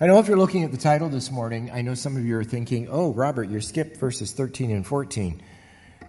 I 0.00 0.08
know 0.08 0.18
if 0.18 0.26
you're 0.26 0.36
looking 0.36 0.64
at 0.64 0.72
the 0.72 0.76
title 0.76 1.08
this 1.08 1.30
morning, 1.30 1.70
I 1.72 1.82
know 1.82 1.94
some 1.94 2.16
of 2.16 2.26
you 2.26 2.36
are 2.36 2.42
thinking, 2.42 2.88
oh, 2.90 3.12
Robert, 3.12 3.48
you 3.48 3.60
skipped 3.60 3.96
verses 3.96 4.32
13 4.32 4.72
and 4.72 4.84
14. 4.84 5.40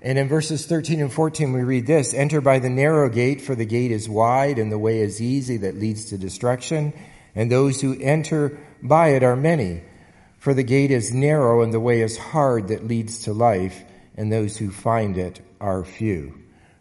And 0.01 0.17
in 0.17 0.27
verses 0.27 0.65
13 0.65 1.01
and 1.01 1.13
14, 1.13 1.53
we 1.53 1.61
read 1.61 1.85
this 1.85 2.11
Enter 2.15 2.41
by 2.41 2.57
the 2.57 2.69
narrow 2.69 3.09
gate, 3.09 3.41
for 3.41 3.53
the 3.53 3.65
gate 3.65 3.91
is 3.91 4.09
wide 4.09 4.57
and 4.57 4.71
the 4.71 4.79
way 4.79 5.01
is 5.01 5.21
easy 5.21 5.57
that 5.57 5.75
leads 5.75 6.05
to 6.05 6.17
destruction, 6.17 6.93
and 7.35 7.51
those 7.51 7.79
who 7.79 7.95
enter 8.01 8.57
by 8.81 9.09
it 9.09 9.21
are 9.21 9.35
many. 9.35 9.83
For 10.39 10.55
the 10.55 10.63
gate 10.63 10.89
is 10.89 11.13
narrow 11.13 11.61
and 11.61 11.71
the 11.71 11.79
way 11.79 12.01
is 12.01 12.17
hard 12.17 12.69
that 12.69 12.87
leads 12.87 13.19
to 13.25 13.33
life, 13.33 13.83
and 14.15 14.33
those 14.33 14.57
who 14.57 14.71
find 14.71 15.15
it 15.15 15.41
are 15.61 15.85
few. 15.85 16.33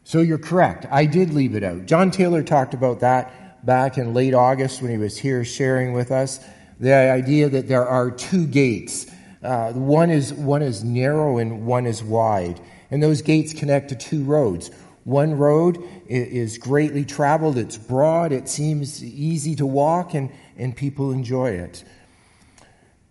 So 0.05 0.23
you're 0.23 0.39
correct. 0.39 0.87
I 0.91 1.05
did 1.05 1.35
leave 1.35 1.55
it 1.55 1.65
out. 1.65 1.85
John 1.85 2.11
Taylor 2.11 2.43
talked 2.43 2.73
about 2.73 3.01
that 3.01 3.67
back 3.67 3.99
in 3.99 4.15
late 4.15 4.33
August 4.33 4.81
when 4.81 4.91
he 4.91 4.99
was 4.99 5.19
here 5.19 5.45
sharing 5.45 5.93
with 5.93 6.11
us 6.11 6.41
the 6.81 6.93
idea 6.93 7.49
that 7.49 7.69
there 7.69 7.87
are 7.87 8.11
two 8.11 8.47
gates. 8.47 9.07
Uh, 9.43 9.73
one 9.73 10.11
is 10.11 10.33
one 10.33 10.63
is 10.63 10.83
narrow 10.83 11.39
and 11.39 11.67
one 11.67 11.87
is 11.87 12.03
wide, 12.03 12.61
and 12.91 13.03
those 13.03 13.23
gates 13.23 13.53
connect 13.53 13.91
to 13.91 13.95
two 13.95 14.25
roads. 14.25 14.71
One 15.05 15.37
road 15.37 15.83
is 16.09 16.57
greatly 16.57 17.05
traveled; 17.05 17.59
it's 17.59 17.77
broad, 17.77 18.33
it 18.33 18.49
seems 18.49 19.05
easy 19.05 19.55
to 19.57 19.67
walk, 19.67 20.15
and 20.15 20.31
and 20.57 20.75
people 20.75 21.13
enjoy 21.13 21.51
it. 21.51 21.85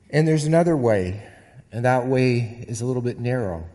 And 0.10 0.28
there's 0.28 0.46
another 0.46 0.78
way, 0.78 1.24
and 1.72 1.86
that 1.86 2.08
way 2.08 2.66
is 2.68 2.82
a 2.82 2.86
little 2.86 3.02
bit 3.02 3.20
narrow. 3.20 3.68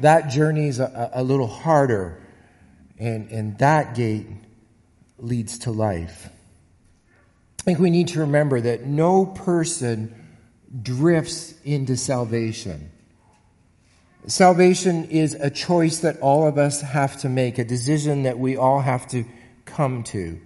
That 0.00 0.30
journey 0.30 0.68
is 0.68 0.80
a, 0.80 1.10
a 1.12 1.22
little 1.22 1.46
harder, 1.46 2.20
and, 2.98 3.30
and 3.30 3.58
that 3.58 3.94
gate 3.94 4.26
leads 5.18 5.58
to 5.60 5.70
life. 5.70 6.28
I 7.64 7.72
think 7.72 7.78
we 7.78 7.88
need 7.88 8.08
to 8.08 8.20
remember 8.20 8.60
that 8.60 8.84
no 8.84 9.24
person 9.24 10.14
drifts 10.82 11.54
into 11.64 11.96
salvation. 11.96 12.90
Salvation 14.26 15.04
is 15.06 15.32
a 15.32 15.48
choice 15.48 16.00
that 16.00 16.20
all 16.20 16.46
of 16.46 16.58
us 16.58 16.82
have 16.82 17.18
to 17.22 17.30
make, 17.30 17.56
a 17.56 17.64
decision 17.64 18.24
that 18.24 18.38
we 18.38 18.58
all 18.58 18.80
have 18.80 19.08
to 19.08 19.24
come 19.64 20.02
to. 20.04 20.38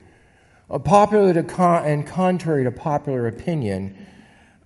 A 0.71 0.79
popular 0.79 1.35
to 1.35 1.43
con- 1.43 1.85
and 1.87 2.07
contrary 2.07 2.63
to 2.63 2.71
popular 2.71 3.27
opinion, 3.27 4.07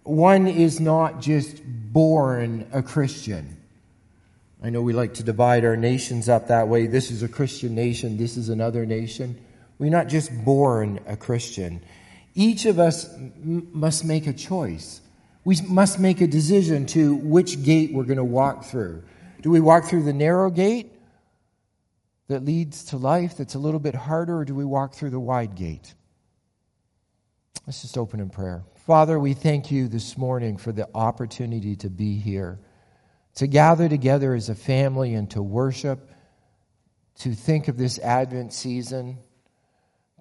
one 0.03 0.47
is 0.47 0.78
not 0.78 1.22
just 1.22 1.62
born 1.64 2.69
a 2.70 2.83
Christian. 2.83 3.56
I 4.62 4.69
know 4.69 4.83
we 4.83 4.92
like 4.92 5.14
to 5.14 5.22
divide 5.22 5.64
our 5.64 5.78
nations 5.78 6.28
up 6.28 6.48
that 6.48 6.69
way. 6.69 6.87
This 6.87 7.11
is 7.11 7.22
a 7.22 7.28
Christian 7.28 7.75
nation, 7.75 8.19
this 8.19 8.37
is 8.37 8.50
another 8.50 8.84
nation. 8.84 9.42
We're 9.78 9.89
not 9.89 10.09
just 10.09 10.44
born 10.44 11.00
a 11.06 11.16
Christian. 11.16 11.81
Each 12.34 12.64
of 12.66 12.78
us 12.78 13.12
m- 13.14 13.69
must 13.72 14.05
make 14.05 14.27
a 14.27 14.33
choice. 14.33 15.00
We 15.44 15.56
must 15.69 15.98
make 15.98 16.20
a 16.20 16.27
decision 16.27 16.86
to 16.86 17.14
which 17.16 17.62
gate 17.62 17.92
we're 17.92 18.05
going 18.05 18.16
to 18.16 18.25
walk 18.25 18.64
through. 18.64 19.02
Do 19.41 19.50
we 19.50 19.61
walk 19.61 19.84
through 19.84 20.05
the 20.05 20.12
narrow 20.12 20.50
gate 20.50 20.92
that 22.28 22.44
leads 22.44 22.84
to 22.86 22.97
life 22.97 23.36
that's 23.36 23.55
a 23.55 23.58
little 23.58 23.80
bit 23.80 23.94
harder, 23.94 24.38
or 24.38 24.44
do 24.44 24.55
we 24.55 24.64
walk 24.64 24.94
through 24.94 25.10
the 25.10 25.20
wide 25.20 25.56
gate? 25.56 25.94
Let's 27.66 27.83
just 27.83 27.98
open 27.98 28.20
in 28.20 28.30
prayer. 28.30 28.64
Father, 28.86 29.19
we 29.19 29.34
thank 29.34 29.70
you 29.70 29.86
this 29.86 30.16
morning 30.16 30.56
for 30.56 30.72
the 30.72 30.88
opportunity 30.94 31.77
to 31.77 31.91
be 31.91 32.19
here, 32.19 32.58
to 33.36 33.47
gather 33.47 33.88
together 33.88 34.34
as 34.34 34.48
a 34.48 34.55
family 34.55 35.14
and 35.14 35.30
to 35.30 35.42
worship, 35.42 36.10
to 37.19 37.34
think 37.34 37.69
of 37.69 37.77
this 37.77 37.98
Advent 37.98 38.53
season, 38.53 39.19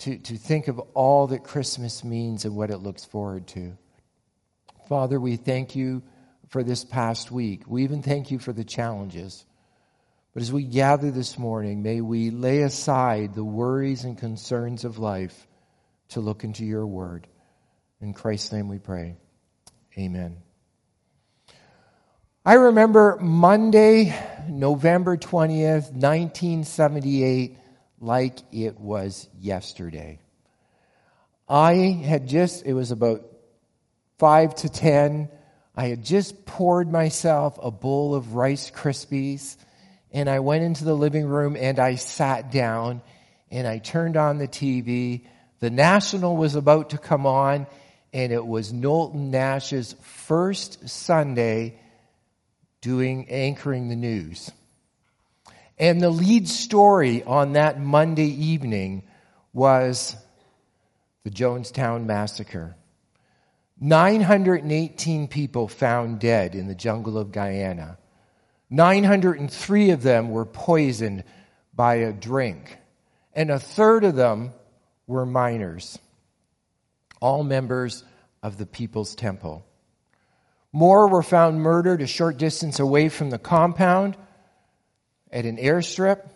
to, 0.02 0.18
to 0.18 0.38
think 0.38 0.68
of 0.68 0.80
all 0.96 1.28
that 1.28 1.44
Christmas 1.44 2.04
means 2.04 2.46
and 2.46 2.56
what 2.56 2.72
it 2.72 2.78
looks 2.78 3.06
forward 3.06 3.48
to. 3.48 3.78
Father, 4.90 5.20
we 5.20 5.36
thank 5.36 5.76
you 5.76 6.02
for 6.50 6.64
this 6.64 6.84
past 6.84 7.32
week. 7.32 7.64
We 7.68 7.84
even 7.84 8.02
thank 8.02 8.32
you 8.32 8.40
for 8.40 8.52
the 8.52 8.64
challenges. 8.64 9.46
But 10.34 10.42
as 10.42 10.52
we 10.52 10.64
gather 10.64 11.12
this 11.12 11.38
morning, 11.38 11.84
may 11.84 12.02
we 12.02 12.32
lay 12.32 12.64
aside 12.64 13.36
the 13.36 13.44
worries 13.44 14.04
and 14.04 14.18
concerns 14.18 14.86
of 14.86 14.98
life 14.98 15.48
to 16.10 16.20
look 16.20 16.44
into 16.44 16.66
your 16.66 16.88
word. 16.88 17.28
In 18.02 18.14
Christ's 18.14 18.52
name 18.52 18.70
we 18.70 18.80
pray. 18.80 19.18
Amen. 19.98 20.38
I 22.44 22.56
remember 22.56 23.20
Monday, 23.22 24.18
November 24.50 25.16
20th, 25.16 25.92
1978, 25.92 27.58
like 28.02 28.40
it 28.52 28.80
was 28.80 29.30
yesterday. 29.40 30.20
I 31.48 31.74
had 31.74 32.28
just, 32.28 32.66
it 32.66 32.74
was 32.74 32.92
about 32.92 33.24
5 34.18 34.56
to 34.56 34.70
10. 34.70 35.30
I 35.76 35.88
had 35.88 36.04
just 36.04 36.46
poured 36.46 36.92
myself 36.92 37.60
a 37.62 37.72
bowl 37.72 38.16
of 38.16 38.34
Rice 38.36 38.72
Krispies 38.72 39.56
and 40.12 40.30
I 40.30 40.40
went 40.40 40.64
into 40.64 40.84
the 40.84 40.94
living 40.94 41.26
room 41.26 41.56
and 41.56 41.80
I 41.80 41.96
sat 41.96 42.52
down 42.52 43.02
and 43.50 43.68
I 43.68 43.78
turned 43.78 44.18
on 44.18 44.38
the 44.38 44.48
TV. 44.48 45.26
The 45.60 45.70
National 45.70 46.36
was 46.36 46.56
about 46.56 46.90
to 46.92 46.98
come 46.98 47.26
on 47.26 47.68
and 48.14 48.34
it 48.34 48.46
was 48.46 48.74
Knowlton 48.74 49.32
Nash's 49.32 49.96
first 50.02 50.90
Sunday 50.90 51.80
doing 52.82 53.30
anchoring 53.30 53.90
the 53.90 53.96
news. 53.96 54.52
And 55.82 56.00
the 56.00 56.12
lead 56.12 56.48
story 56.48 57.24
on 57.24 57.54
that 57.54 57.82
Monday 57.82 58.28
evening 58.28 59.02
was 59.52 60.16
the 61.24 61.32
Jonestown 61.32 62.06
massacre. 62.06 62.76
918 63.80 65.28
people 65.28 65.68
found 65.68 66.20
dead 66.20 66.54
in 66.54 66.68
the 66.68 66.76
jungle 66.76 67.18
of 67.18 67.32
Guyana. 67.32 67.98
903 68.70 69.90
of 69.90 70.04
them 70.04 70.30
were 70.30 70.46
poisoned 70.46 71.24
by 71.74 71.96
a 71.96 72.14
drink, 72.14 72.78
and 73.34 73.50
a 73.50 73.60
third 73.60 74.04
of 74.04 74.16
them 74.16 74.52
were 75.08 75.26
minors 75.26 75.98
all 77.22 77.44
members 77.44 78.04
of 78.44 78.58
the 78.58 78.66
People's 78.66 79.16
Temple. 79.16 79.64
More 80.74 81.08
were 81.08 81.24
found 81.24 81.62
murdered 81.62 82.02
a 82.02 82.08
short 82.08 82.38
distance 82.38 82.80
away 82.80 83.10
from 83.10 83.30
the 83.30 83.38
compound 83.38 84.18
at 85.32 85.46
an 85.46 85.58
airstrip. 85.58 86.30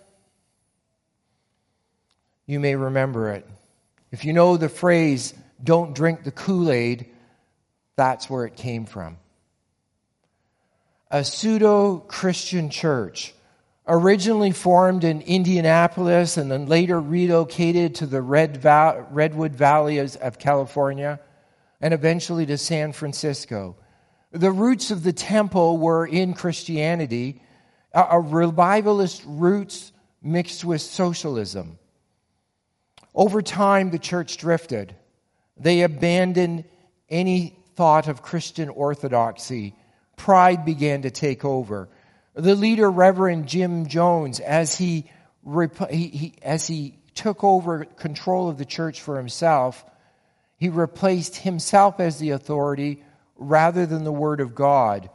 You 2.45 2.59
may 2.59 2.75
remember 2.75 3.31
it. 3.31 3.47
If 4.11 4.25
you 4.25 4.33
know 4.33 4.57
the 4.57 4.69
phrase, 4.69 5.33
don't 5.63 5.95
drink 5.95 6.23
the 6.23 6.31
Kool 6.31 6.71
Aid, 6.71 7.07
that's 7.95 8.29
where 8.29 8.45
it 8.45 8.55
came 8.55 8.85
from. 8.85 9.17
A 11.11 11.23
pseudo 11.23 11.97
Christian 11.97 12.69
church 12.69 13.33
originally 13.87 14.51
formed 14.51 15.03
in 15.03 15.21
Indianapolis 15.21 16.37
and 16.37 16.51
then 16.51 16.65
later 16.65 16.99
relocated 16.99 17.95
to 17.95 18.05
the 18.05 18.21
Red 18.21 18.63
Redwood 19.11 19.55
Valley 19.55 19.99
of 19.99 20.39
California 20.39 21.19
and 21.81 21.93
eventually 21.93 22.45
to 22.47 22.57
San 22.57 22.91
Francisco. 22.93 23.75
The 24.31 24.51
roots 24.51 24.91
of 24.91 25.03
the 25.03 25.13
temple 25.13 25.77
were 25.77 26.05
in 26.05 26.33
Christianity, 26.33 27.41
a, 27.95 28.05
a 28.11 28.19
revivalist 28.19 29.23
roots 29.25 29.91
mixed 30.21 30.63
with 30.63 30.81
socialism. 30.81 31.79
Over 33.15 33.41
time, 33.41 33.89
the 33.89 33.99
church 33.99 34.37
drifted. 34.37 34.95
They 35.57 35.81
abandoned 35.81 36.65
any 37.09 37.57
thought 37.75 38.07
of 38.07 38.21
Christian 38.21 38.69
orthodoxy. 38.69 39.73
Pride 40.17 40.65
began 40.65 41.03
to 41.03 41.11
take 41.11 41.43
over 41.43 41.89
the 42.35 42.55
leader, 42.55 42.91
Reverend 42.91 43.47
Jim 43.47 43.87
Jones, 43.87 44.39
as 44.41 44.75
he, 44.75 45.09
he, 45.89 46.07
he, 46.07 46.33
as 46.41 46.67
he 46.67 46.99
took 47.15 47.43
over 47.43 47.85
control 47.85 48.49
of 48.49 48.57
the 48.57 48.65
church 48.65 49.01
for 49.01 49.17
himself, 49.17 49.85
he 50.57 50.69
replaced 50.69 51.37
himself 51.37 51.99
as 51.99 52.19
the 52.19 52.31
authority 52.31 53.03
rather 53.37 53.85
than 53.85 54.03
the 54.03 54.11
Word 54.11 54.41
of 54.41 54.53
God. 54.53 55.09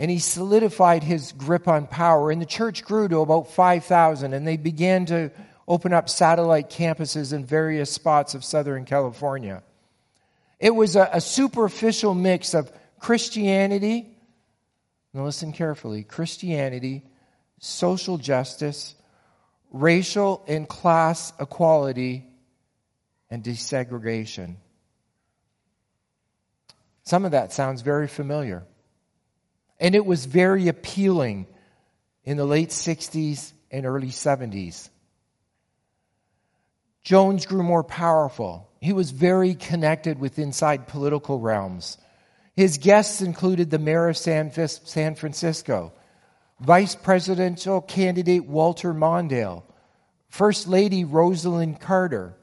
And 0.00 0.10
he 0.10 0.18
solidified 0.18 1.04
his 1.04 1.30
grip 1.32 1.68
on 1.68 1.86
power. 1.86 2.32
And 2.32 2.42
the 2.42 2.46
church 2.46 2.84
grew 2.84 3.06
to 3.08 3.18
about 3.18 3.52
5,000, 3.52 4.32
and 4.32 4.48
they 4.48 4.56
began 4.56 5.06
to 5.06 5.30
open 5.68 5.92
up 5.92 6.08
satellite 6.08 6.70
campuses 6.70 7.32
in 7.32 7.44
various 7.44 7.92
spots 7.92 8.34
of 8.34 8.42
Southern 8.42 8.84
California. 8.84 9.62
It 10.58 10.74
was 10.74 10.96
a, 10.96 11.08
a 11.12 11.20
superficial 11.20 12.14
mix 12.14 12.54
of 12.54 12.72
Christianity 12.98 14.16
now, 15.12 15.24
listen 15.24 15.52
carefully 15.52 16.04
Christianity, 16.04 17.02
social 17.58 18.18
justice, 18.18 18.94
racial 19.70 20.44
and 20.46 20.68
class 20.68 21.32
equality, 21.40 22.26
and 23.28 23.42
desegregation. 23.42 24.56
Some 27.02 27.24
of 27.24 27.32
that 27.32 27.52
sounds 27.52 27.82
very 27.82 28.06
familiar. 28.06 28.64
And 29.80 29.94
it 29.94 30.04
was 30.04 30.26
very 30.26 30.68
appealing 30.68 31.46
in 32.24 32.36
the 32.36 32.44
late 32.44 32.68
60s 32.68 33.52
and 33.70 33.86
early 33.86 34.08
70s. 34.08 34.90
Jones 37.02 37.46
grew 37.46 37.62
more 37.62 37.82
powerful. 37.82 38.70
He 38.80 38.92
was 38.92 39.10
very 39.10 39.54
connected 39.54 40.20
with 40.20 40.38
inside 40.38 40.86
political 40.86 41.40
realms. 41.40 41.96
His 42.54 42.78
guests 42.78 43.22
included 43.22 43.70
the 43.70 43.78
mayor 43.78 44.08
of 44.08 44.18
San, 44.18 44.52
San 44.52 45.14
Francisco, 45.14 45.92
vice 46.60 46.94
presidential 46.94 47.80
candidate 47.80 48.44
Walter 48.44 48.92
Mondale, 48.92 49.62
First 50.28 50.68
Lady 50.68 51.04
Rosalynn 51.04 51.80
Carter, 51.80 52.36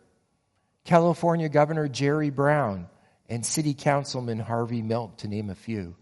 California 0.86 1.50
Governor 1.50 1.88
Jerry 1.88 2.32
Brown, 2.32 2.88
and 3.30 3.46
City 3.46 3.74
Councilman 3.74 4.40
Harvey 4.40 4.82
Milk, 4.82 5.18
to 5.18 5.28
name 5.28 5.50
a 5.50 5.56
few. 5.56 5.96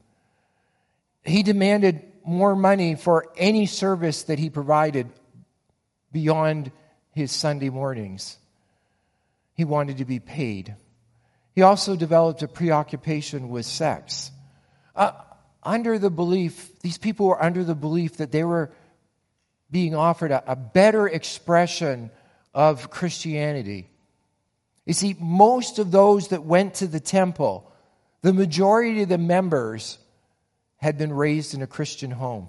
He 1.26 1.44
demanded 1.44 2.02
more 2.24 2.56
money 2.56 2.96
for 2.96 3.32
any 3.38 3.66
service 3.66 4.24
that 4.24 4.40
he 4.40 4.50
provided 4.50 5.10
beyond 6.12 6.72
his 7.12 7.32
Sunday 7.32 7.70
mornings. 7.70 8.38
He 9.54 9.64
wanted 9.64 9.98
to 9.98 10.06
be 10.06 10.20
paid. 10.20 10.76
He 11.54 11.62
also 11.62 11.96
developed 11.96 12.44
a 12.44 12.48
preoccupation 12.48 13.50
with 13.50 13.66
sex. 13.66 14.32
Uh, 14.96 15.12
under 15.64 15.98
the 15.98 16.10
belief, 16.10 16.80
these 16.82 16.98
people 16.98 17.28
were 17.28 17.42
under 17.42 17.64
the 17.64 17.76
belief 17.76 18.18
that 18.18 18.32
they 18.32 18.44
were 18.44 18.72
being 19.72 19.96
offered 19.96 20.32
a, 20.32 20.52
a 20.52 20.56
better 20.56 21.08
expression 21.08 22.12
of 22.54 22.90
Christianity. 22.90 23.90
You 24.86 24.94
see, 24.94 25.16
most 25.20 25.80
of 25.80 25.92
those 25.92 26.28
that 26.30 26.44
went 26.44 26.76
to 26.76 26.88
the 26.88 27.00
temple, 27.00 27.72
the 28.22 28.34
majority 28.34 29.02
of 29.02 29.10
the 29.10 29.18
members 29.18 29.98
had 30.86 31.00
been 31.00 31.12
raised 31.12 31.56
in 31.56 31.64
a 31.64 31.68
Christian 31.68 32.12
home. 32.12 32.48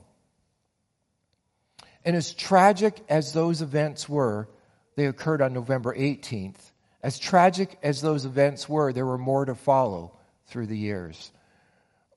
And 2.04 2.14
as 2.14 2.34
tragic 2.34 3.02
as 3.08 3.32
those 3.32 3.62
events 3.62 4.10
were, 4.10 4.46
they 4.94 5.06
occurred 5.06 5.40
on 5.40 5.54
November 5.54 5.96
18th. 5.96 6.60
As 7.02 7.18
tragic 7.18 7.78
as 7.82 8.02
those 8.02 8.26
events 8.26 8.68
were, 8.68 8.92
there 8.92 9.06
were 9.06 9.16
more 9.16 9.46
to 9.46 9.54
follow 9.54 10.18
through 10.48 10.66
the 10.66 10.76
years. 10.76 11.32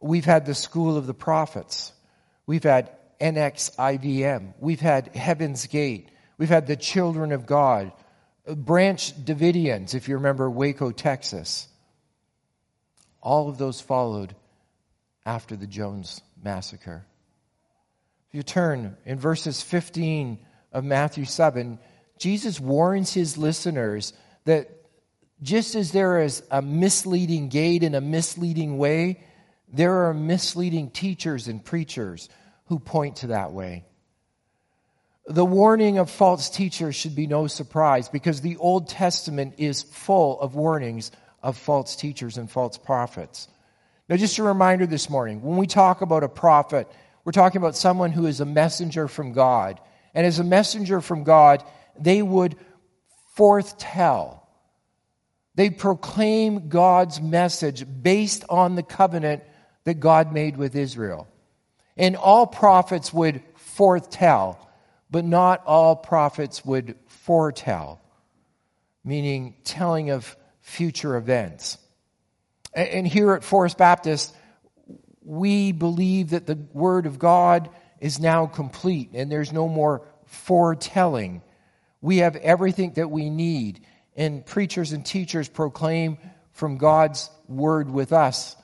We've 0.01 0.25
had 0.25 0.45
the 0.45 0.56
School 0.56 0.98
of 0.98 1.07
the 1.07 1.13
Prophets. 1.13 1.94
We've 2.45 2.63
had 2.63 2.92
NXIVM. 3.21 4.56
We've 4.60 4.81
had 4.81 5.16
Heaven's 5.16 5.68
Gate. 5.68 6.10
We've 6.38 6.50
had 6.50 6.68
the 6.68 6.75
Children 6.75 7.31
of 7.31 7.45
God. 7.45 7.94
Branch 8.45 9.13
Davidians, 9.24 9.95
if 9.95 10.10
you 10.10 10.16
remember 10.16 10.50
Waco, 10.50 10.92
Texas. 10.92 11.69
All 13.21 13.48
of 13.48 13.57
those 13.57 13.80
followed 13.80 14.36
after 15.25 15.56
the 15.56 15.68
Jones 15.68 16.21
massacre. 16.42 17.06
If 18.30 18.36
you 18.36 18.44
turn 18.44 18.95
in 19.06 19.19
verses 19.19 19.62
15 19.62 20.39
of 20.71 20.83
Matthew 20.83 21.25
7, 21.25 21.80
Jesus 22.19 22.60
warns 22.60 23.13
his 23.13 23.38
listeners 23.38 24.13
that 24.45 24.69
just 25.42 25.75
as 25.75 25.92
there 25.92 26.21
is 26.21 26.44
a 26.51 26.62
misleading 26.62 27.50
gate 27.50 27.83
and 27.83 27.95
a 27.95 28.01
misleading 28.01 28.77
way, 28.77 29.24
there 29.71 30.07
are 30.07 30.13
misleading 30.13 30.89
teachers 30.89 31.48
and 31.48 31.63
preachers 31.63 32.30
who 32.66 32.80
point 32.80 33.18
to 33.18 33.27
that 33.27 33.51
way. 33.51 33.86
The 35.25 35.45
warning 35.45 35.98
of 36.00 36.10
false 36.10 36.50
teachers 36.50 36.95
should 36.95 37.16
be 37.16 37.27
no 37.27 37.48
surprise 37.48 38.10
because 38.10 38.42
the 38.42 38.57
Old 38.57 38.89
Testament 38.89 39.56
is 39.57 39.83
full 39.83 40.39
of 40.42 40.56
warnings 40.56 41.12
of 41.42 41.57
false 41.57 41.95
teachers 41.95 42.38
and 42.38 42.50
false 42.50 42.77
prophets. 42.77 43.48
Now, 44.10 44.18
just 44.18 44.40
a 44.40 44.44
reminder 44.44 44.88
this 44.88 45.10
morning 45.10 45.42
when 45.44 45.58
we 45.58 45.68
talk 45.68 46.02
about 46.02 46.24
a 46.24 46.30
prophet, 46.30 46.92
we're 47.24 47.32
talking 47.32 47.62
about 47.62 47.76
someone 47.76 48.12
who 48.12 48.26
is 48.26 48.42
a 48.42 48.46
messenger 48.46 49.08
from 49.08 49.34
God. 49.34 49.80
And 50.14 50.26
as 50.26 50.40
a 50.40 50.44
messenger 50.44 51.00
from 51.00 51.24
God, 51.24 51.64
they 51.98 52.22
would 52.22 52.56
forthtell 53.38 54.40
they 55.60 55.70
proclaim 55.70 56.70
God's 56.70 57.20
message 57.20 57.86
based 58.02 58.46
on 58.48 58.76
the 58.76 58.82
covenant 58.82 59.44
that 59.84 60.00
God 60.00 60.32
made 60.32 60.56
with 60.56 60.74
Israel. 60.74 61.28
And 61.98 62.16
all 62.16 62.48
prophets 62.48 63.12
would 63.12 63.44
forthtell, 63.76 64.56
but 65.12 65.26
not 65.26 65.62
all 65.66 65.98
prophets 65.98 66.64
would 66.64 66.96
foretell, 67.08 68.00
meaning 69.04 69.56
telling 69.66 70.12
of 70.12 70.38
future 70.62 71.18
events. 71.18 71.78
And 72.74 73.07
here 73.07 73.33
at 73.33 73.44
Forest 73.44 73.77
Baptist, 73.77 74.36
we 75.24 75.71
believe 75.71 76.31
that 76.31 76.45
the 76.45 76.60
Word 76.74 77.06
of 77.06 77.19
God 77.19 77.69
is 78.00 78.19
now 78.19 78.45
complete 78.45 79.12
and 79.13 79.31
there's 79.31 79.51
no 79.51 79.68
more 79.68 80.07
foretelling. 80.25 81.42
We 82.01 82.18
have 82.18 82.36
everything 82.36 82.94
that 82.94 83.10
we 83.10 83.30
need 83.30 83.86
and 84.16 84.45
preachers 84.45 84.92
and 84.92 85.06
teachers 85.06 85.50
proclaim 85.50 86.18
from 86.51 86.77
God's 86.77 87.30
word 87.48 87.89
with 87.89 88.12
us. 88.12 88.56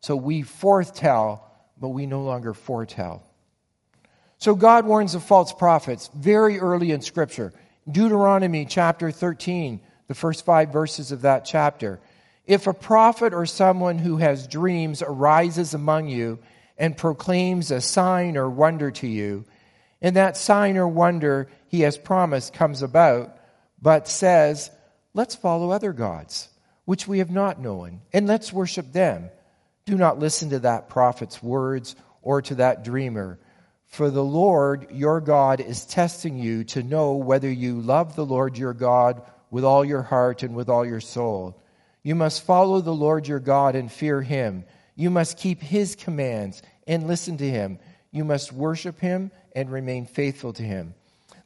So 0.00 0.16
we 0.16 0.42
forthtell, 0.42 1.40
but 1.78 1.90
we 1.90 2.06
no 2.06 2.22
longer 2.22 2.54
foretell. 2.54 3.22
So 4.38 4.54
God 4.54 4.84
warns 4.84 5.14
of 5.14 5.22
false 5.22 5.52
prophets 5.52 6.10
very 6.14 6.58
early 6.58 6.90
in 6.90 7.00
Scripture. 7.00 7.52
Deuteronomy 7.90 8.66
chapter 8.66 9.10
13, 9.10 9.80
the 10.08 10.14
first 10.14 10.44
five 10.44 10.72
verses 10.72 11.12
of 11.12 11.22
that 11.22 11.44
chapter. 11.44 12.00
If 12.46 12.66
a 12.66 12.74
prophet 12.74 13.32
or 13.32 13.46
someone 13.46 13.98
who 13.98 14.18
has 14.18 14.46
dreams 14.46 15.02
arises 15.02 15.72
among 15.72 16.08
you 16.08 16.38
and 16.76 16.96
proclaims 16.96 17.70
a 17.70 17.80
sign 17.80 18.36
or 18.36 18.50
wonder 18.50 18.90
to 18.90 19.06
you, 19.06 19.44
and 20.02 20.16
that 20.16 20.36
sign 20.36 20.76
or 20.76 20.86
wonder 20.86 21.48
he 21.68 21.80
has 21.80 21.96
promised 21.96 22.52
comes 22.52 22.82
about, 22.82 23.36
but 23.80 24.08
says, 24.08 24.70
Let's 25.14 25.34
follow 25.34 25.70
other 25.70 25.92
gods, 25.92 26.48
which 26.84 27.06
we 27.08 27.20
have 27.20 27.30
not 27.30 27.60
known, 27.60 28.02
and 28.12 28.26
let's 28.26 28.52
worship 28.52 28.92
them. 28.92 29.30
Do 29.86 29.96
not 29.96 30.18
listen 30.18 30.50
to 30.50 30.58
that 30.60 30.88
prophet's 30.88 31.42
words 31.42 31.94
or 32.20 32.42
to 32.42 32.56
that 32.56 32.84
dreamer. 32.84 33.38
For 33.86 34.10
the 34.10 34.24
Lord 34.24 34.88
your 34.90 35.20
God 35.20 35.60
is 35.60 35.86
testing 35.86 36.36
you 36.36 36.64
to 36.64 36.82
know 36.82 37.12
whether 37.12 37.50
you 37.50 37.80
love 37.80 38.16
the 38.16 38.26
Lord 38.26 38.58
your 38.58 38.74
God 38.74 39.22
with 39.50 39.64
all 39.64 39.84
your 39.84 40.02
heart 40.02 40.42
and 40.42 40.56
with 40.56 40.68
all 40.68 40.84
your 40.84 41.00
soul. 41.00 41.62
You 42.04 42.14
must 42.14 42.44
follow 42.44 42.80
the 42.80 42.94
Lord 42.94 43.26
your 43.26 43.40
God 43.40 43.74
and 43.74 43.90
fear 43.90 44.22
him. 44.22 44.64
You 44.94 45.10
must 45.10 45.38
keep 45.38 45.60
his 45.60 45.96
commands 45.96 46.62
and 46.86 47.08
listen 47.08 47.38
to 47.38 47.50
him. 47.50 47.78
You 48.12 48.24
must 48.24 48.52
worship 48.52 49.00
him 49.00 49.32
and 49.56 49.72
remain 49.72 50.04
faithful 50.04 50.52
to 50.52 50.62
him. 50.62 50.94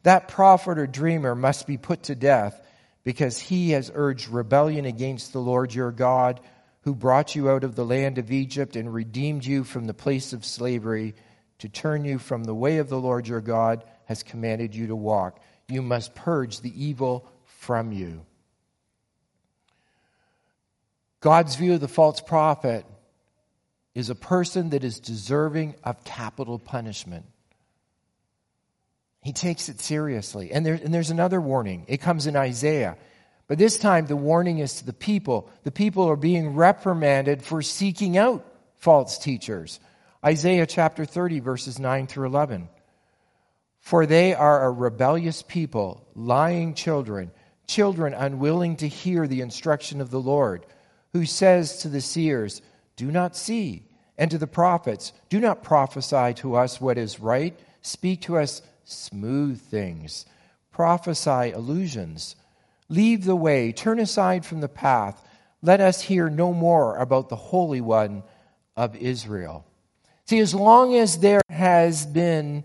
That 0.03 0.29
prophet 0.29 0.79
or 0.79 0.87
dreamer 0.87 1.35
must 1.35 1.67
be 1.67 1.79
put 1.79 2.03
to 2.05 2.15
death 2.15 2.61
because 3.05 3.39
he 3.39 3.71
has 3.71 3.91
urged 3.95 4.29
rebellion 4.29 4.85
against 4.85 5.33
the 5.33 5.41
Lord 5.41 5.73
your 5.73 5.93
God, 5.93 6.41
who 6.83 6.95
brought 6.95 7.35
you 7.35 7.49
out 7.49 7.65
of 7.65 7.75
the 7.75 7.85
land 7.85 8.19
of 8.19 8.33
Egypt 8.33 8.77
and 8.77 8.93
redeemed 8.93 9.47
you 9.47 9.65
from 9.65 9.87
the 9.87 9.95
place 9.95 10.33
of 10.33 10.45
slavery, 10.45 11.15
to 11.61 11.69
turn 11.69 12.05
you 12.05 12.19
from 12.19 12.45
the 12.45 12.55
way 12.55 12.79
of 12.79 12.89
the 12.89 13.01
Lord 13.01 13.27
your 13.29 13.41
God 13.41 13.85
has 14.07 14.23
commanded 14.23 14.75
you 14.75 14.89
to 14.89 14.97
walk. 14.97 15.41
You 15.69 15.83
must 15.83 16.15
purge 16.15 16.61
the 16.61 16.85
evil 16.85 17.31
from 17.45 17.93
you. 17.93 18.27
God's 21.21 21.57
view 21.57 21.75
of 21.75 21.81
the 21.81 21.89
false 21.89 22.21
prophet 22.21 22.85
is 23.95 24.11
a 24.11 24.15
person 24.15 24.71
that 24.71 24.85
is 24.85 25.01
deserving 25.01 25.75
of 25.83 26.05
capital 26.05 26.59
punishment. 26.59 27.27
He 29.23 29.33
takes 29.33 29.69
it 29.69 29.81
seriously. 29.81 30.53
And, 30.53 30.65
there, 30.65 30.75
and 30.75 30.95
there's 30.95 31.11
another 31.11 31.41
warning. 31.41 31.85
It 31.89 32.01
comes 32.01 32.27
in 32.27 32.37
Isaiah. 32.37 32.97
But 33.49 33.59
this 33.59 33.79
time, 33.79 34.07
the 34.07 34.17
warning 34.17 34.59
is 34.59 34.75
to 34.75 34.87
the 34.87 34.93
people. 34.93 35.51
The 35.65 35.73
people 35.73 36.09
are 36.09 36.17
being 36.17 36.55
reprimanded 36.55 37.43
for 37.43 37.63
seeking 37.63 38.17
out 38.17 38.45
false 38.77 39.19
teachers. 39.19 39.81
Isaiah 40.25 40.67
chapter 40.67 41.05
30, 41.05 41.41
verses 41.41 41.79
9 41.79 42.07
through 42.07 42.27
11. 42.27 42.69
For 43.81 44.07
they 44.07 44.35
are 44.35 44.65
a 44.65 44.71
rebellious 44.71 45.43
people, 45.43 46.07
lying 46.15 46.75
children, 46.75 47.31
children 47.67 48.15
unwilling 48.15 48.77
to 48.77 48.89
hear 48.89 49.27
the 49.27 49.41
instruction 49.41 50.01
of 50.01 50.11
the 50.11 50.21
Lord, 50.21 50.67
who 51.13 51.25
says 51.25 51.79
to 51.79 51.89
the 51.89 52.01
seers, 52.01 52.63
Do 52.97 53.11
not 53.11 53.37
see, 53.37 53.85
and 54.17 54.31
to 54.31 54.39
the 54.39 54.47
prophets, 54.47 55.13
Do 55.29 55.41
not 55.41 55.63
prophesy 55.63 56.35
to 56.35 56.57
us 56.57 56.81
what 56.81 56.99
is 56.99 57.21
right, 57.21 57.59
speak 57.83 58.23
to 58.23 58.39
us 58.39 58.63
smooth 58.85 59.61
things, 59.61 60.27
prophesy 60.73 61.51
illusions. 61.51 62.37
Leave 62.89 63.25
the 63.25 63.37
way, 63.37 63.73
turn 63.73 63.99
aside 63.99 64.45
from 64.45 64.61
the 64.61 64.69
path. 64.69 65.23
Let 65.61 65.81
us 65.81 66.01
hear 66.01 66.31
no 66.31 66.53
more 66.53 66.97
about 66.97 67.29
the 67.29 67.37
Holy 67.37 67.81
One 67.81 68.23
of 68.77 68.97
Israel. 68.97 69.67
See, 70.27 70.39
as 70.39 70.55
long 70.55 70.95
as 70.95 71.19
there 71.19 71.43
has 71.49 72.07
been 72.07 72.65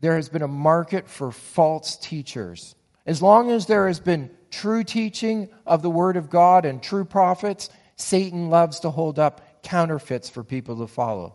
there 0.00 0.16
has 0.16 0.28
been 0.28 0.42
a 0.42 0.48
market 0.48 1.08
for 1.08 1.32
false 1.32 1.96
teachers, 1.96 2.74
as 3.06 3.22
long 3.22 3.50
as 3.50 3.64
there 3.64 3.86
has 3.86 4.00
been 4.00 4.30
true 4.54 4.84
teaching 4.84 5.48
of 5.66 5.82
the 5.82 5.90
Word 5.90 6.16
of 6.16 6.30
God 6.30 6.64
and 6.64 6.82
true 6.82 7.04
prophets, 7.04 7.68
Satan 7.96 8.50
loves 8.50 8.80
to 8.80 8.90
hold 8.90 9.18
up 9.18 9.62
counterfeits 9.62 10.28
for 10.28 10.44
people 10.44 10.78
to 10.78 10.86
follow. 10.86 11.34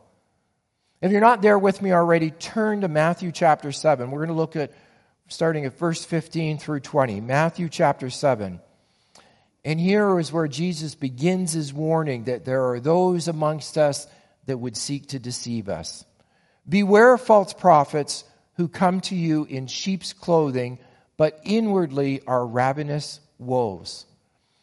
If 1.02 1.12
you're 1.12 1.22
not 1.22 1.42
there 1.42 1.60
with 1.60 1.82
me 1.82 1.92
already, 1.92 2.32
turn 2.32 2.82
to 2.82 2.88
Matthew 2.88 3.32
chapter 3.32 3.72
7. 3.72 4.12
We're 4.12 4.20
going 4.20 4.30
to 4.30 4.36
look 4.36 4.56
at 4.56 4.74
starting 5.28 5.66
at 5.66 5.78
verse 5.78 6.04
15 6.04 6.58
through 6.58 6.80
20. 6.80 7.22
Matthew 7.22 7.70
chapter 7.70 8.10
7. 8.10 8.60
And 9.66 9.80
here 9.80 10.18
is 10.20 10.32
where 10.32 10.48
Jesus 10.48 10.96
begins 10.96 11.54
his 11.54 11.74
warning 11.74 12.26
that 12.26 12.46
there 12.46 12.70
are 12.70 12.80
those 12.80 13.28
amongst 13.28 13.78
us 13.78 14.08
that 14.46 14.58
would 14.58 14.78
seek 14.78 15.10
to 15.10 15.20
deceive 15.20 15.70
us. 15.70 16.06
Beware 16.68 17.14
of 17.14 17.22
false 17.22 17.54
prophets 17.54 18.24
who 18.56 18.68
come 18.68 19.02
to 19.02 19.16
you 19.16 19.46
in 19.46 19.68
sheep's 19.68 20.14
clothing, 20.14 20.80
but 21.20 21.38
inwardly 21.44 22.22
are 22.26 22.48
ravenous 22.48 23.20
wolves. 23.40 24.06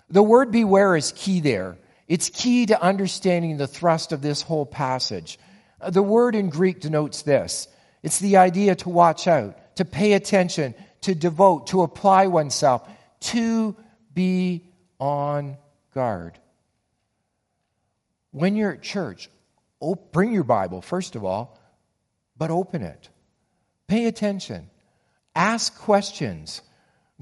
The 0.09 0.23
word 0.23 0.51
beware 0.51 0.97
is 0.97 1.13
key 1.15 1.41
there. 1.41 1.77
It's 2.09 2.31
key 2.31 2.65
to 2.65 2.83
understanding 2.83 3.59
the 3.59 3.67
thrust 3.67 4.11
of 4.11 4.23
this 4.23 4.41
whole 4.41 4.65
passage. 4.65 5.39
Uh, 5.83 5.91
the 5.91 6.03
word 6.03 6.35
in 6.35 6.49
Greek 6.49 6.81
denotes 6.81 7.21
this 7.21 7.69
it's 8.03 8.21
the 8.21 8.39
idea 8.39 8.75
to 8.77 8.89
watch 8.89 9.29
out, 9.29 9.77
to 9.77 9.85
pay 9.85 10.15
attention, 10.15 10.75
to 11.03 11.15
devote, 11.15 11.67
to 11.69 11.83
apply 11.83 12.29
oneself, 12.29 12.89
to 13.21 13.77
be 14.15 14.65
on 14.99 15.59
guard. 15.93 16.39
When 18.31 18.57
you're 18.57 18.73
at 18.73 18.83
church, 18.83 19.29
bring 20.11 20.33
your 20.33 20.45
Bible, 20.45 20.81
first 20.81 21.17
of 21.17 21.25
all, 21.25 21.59
but 22.39 22.51
open 22.51 22.81
it. 22.81 23.11
Pay 23.89 24.07
attention. 24.07 24.71
Ask 25.37 25.79
questions. 25.79 26.63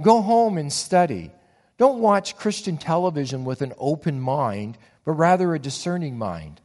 Go 0.00 0.22
home 0.22 0.56
and 0.56 0.72
study. 0.72 1.32
Don't 1.78 1.98
watch 1.98 2.36
Christian 2.36 2.78
television 2.78 3.44
with 3.44 3.60
an 3.60 3.72
open 3.76 4.20
mind, 4.20 4.78
but 5.04 5.12
rather 5.12 5.52
a 5.52 5.58
discerning 5.58 6.16
mind. 6.16 6.60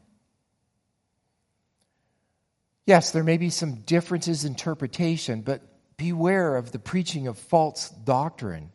Yes, 2.85 3.11
there 3.11 3.23
may 3.23 3.37
be 3.37 3.49
some 3.49 3.81
differences 3.81 4.45
in 4.45 4.51
interpretation, 4.51 5.41
but 5.41 5.61
beware 5.97 6.55
of 6.55 6.71
the 6.71 6.79
preaching 6.79 7.27
of 7.27 7.37
false 7.37 7.89
doctrine. 7.89 8.71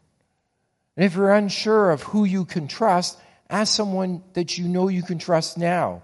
And 0.97 1.05
if 1.05 1.15
you're 1.15 1.33
unsure 1.33 1.91
of 1.91 2.03
who 2.03 2.25
you 2.25 2.45
can 2.45 2.67
trust, 2.67 3.19
ask 3.49 3.73
someone 3.73 4.25
that 4.33 4.59
you 4.59 4.67
know 4.67 4.89
you 4.89 5.03
can 5.03 5.19
trust 5.19 5.59
now. 5.59 6.03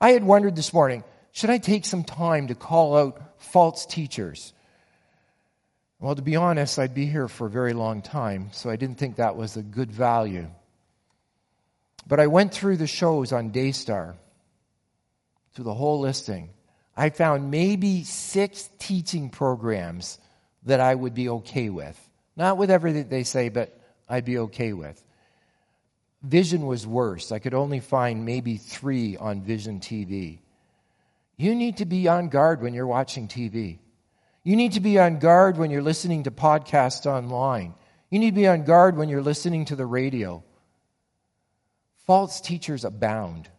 I 0.00 0.10
had 0.10 0.22
wondered 0.22 0.54
this 0.54 0.72
morning 0.72 1.02
should 1.32 1.50
I 1.50 1.58
take 1.58 1.84
some 1.84 2.04
time 2.04 2.48
to 2.48 2.54
call 2.54 2.96
out 2.96 3.40
false 3.40 3.84
teachers? 3.86 4.52
Well, 6.00 6.14
to 6.14 6.22
be 6.22 6.36
honest, 6.36 6.78
I'd 6.78 6.94
be 6.94 7.06
here 7.06 7.26
for 7.26 7.48
a 7.48 7.50
very 7.50 7.72
long 7.72 8.02
time, 8.02 8.50
so 8.52 8.70
I 8.70 8.76
didn't 8.76 8.98
think 8.98 9.16
that 9.16 9.36
was 9.36 9.56
a 9.56 9.62
good 9.62 9.90
value. 9.90 10.46
But 12.06 12.20
I 12.20 12.28
went 12.28 12.54
through 12.54 12.76
the 12.76 12.86
shows 12.86 13.32
on 13.32 13.50
Daystar, 13.50 14.14
through 15.54 15.64
the 15.64 15.74
whole 15.74 15.98
listing. 15.98 16.50
I 16.96 17.10
found 17.10 17.50
maybe 17.50 18.04
six 18.04 18.70
teaching 18.78 19.28
programs 19.28 20.18
that 20.66 20.80
I 20.80 20.94
would 20.94 21.14
be 21.14 21.28
okay 21.30 21.68
with. 21.68 21.98
Not 22.36 22.58
with 22.58 22.70
everything 22.70 23.08
they 23.08 23.24
say, 23.24 23.48
but 23.48 23.76
I'd 24.08 24.24
be 24.24 24.38
okay 24.38 24.72
with. 24.72 25.02
Vision 26.22 26.66
was 26.66 26.86
worse. 26.86 27.32
I 27.32 27.40
could 27.40 27.54
only 27.54 27.80
find 27.80 28.24
maybe 28.24 28.56
three 28.56 29.16
on 29.16 29.42
Vision 29.42 29.80
TV. 29.80 30.38
You 31.36 31.54
need 31.56 31.78
to 31.78 31.86
be 31.86 32.06
on 32.06 32.28
guard 32.28 32.62
when 32.62 32.74
you're 32.74 32.86
watching 32.86 33.26
TV. 33.26 33.78
You 34.48 34.56
need 34.56 34.72
to 34.72 34.80
be 34.80 34.98
on 34.98 35.18
guard 35.18 35.58
when 35.58 35.70
you're 35.70 35.82
listening 35.82 36.22
to 36.22 36.30
podcasts 36.30 37.04
online. 37.04 37.74
You 38.08 38.18
need 38.18 38.30
to 38.30 38.34
be 38.34 38.48
on 38.48 38.64
guard 38.64 38.96
when 38.96 39.10
you're 39.10 39.20
listening 39.20 39.66
to 39.66 39.76
the 39.76 39.84
radio. 39.84 40.42
False 42.06 42.40
teachers 42.40 42.86
abound, 42.86 43.50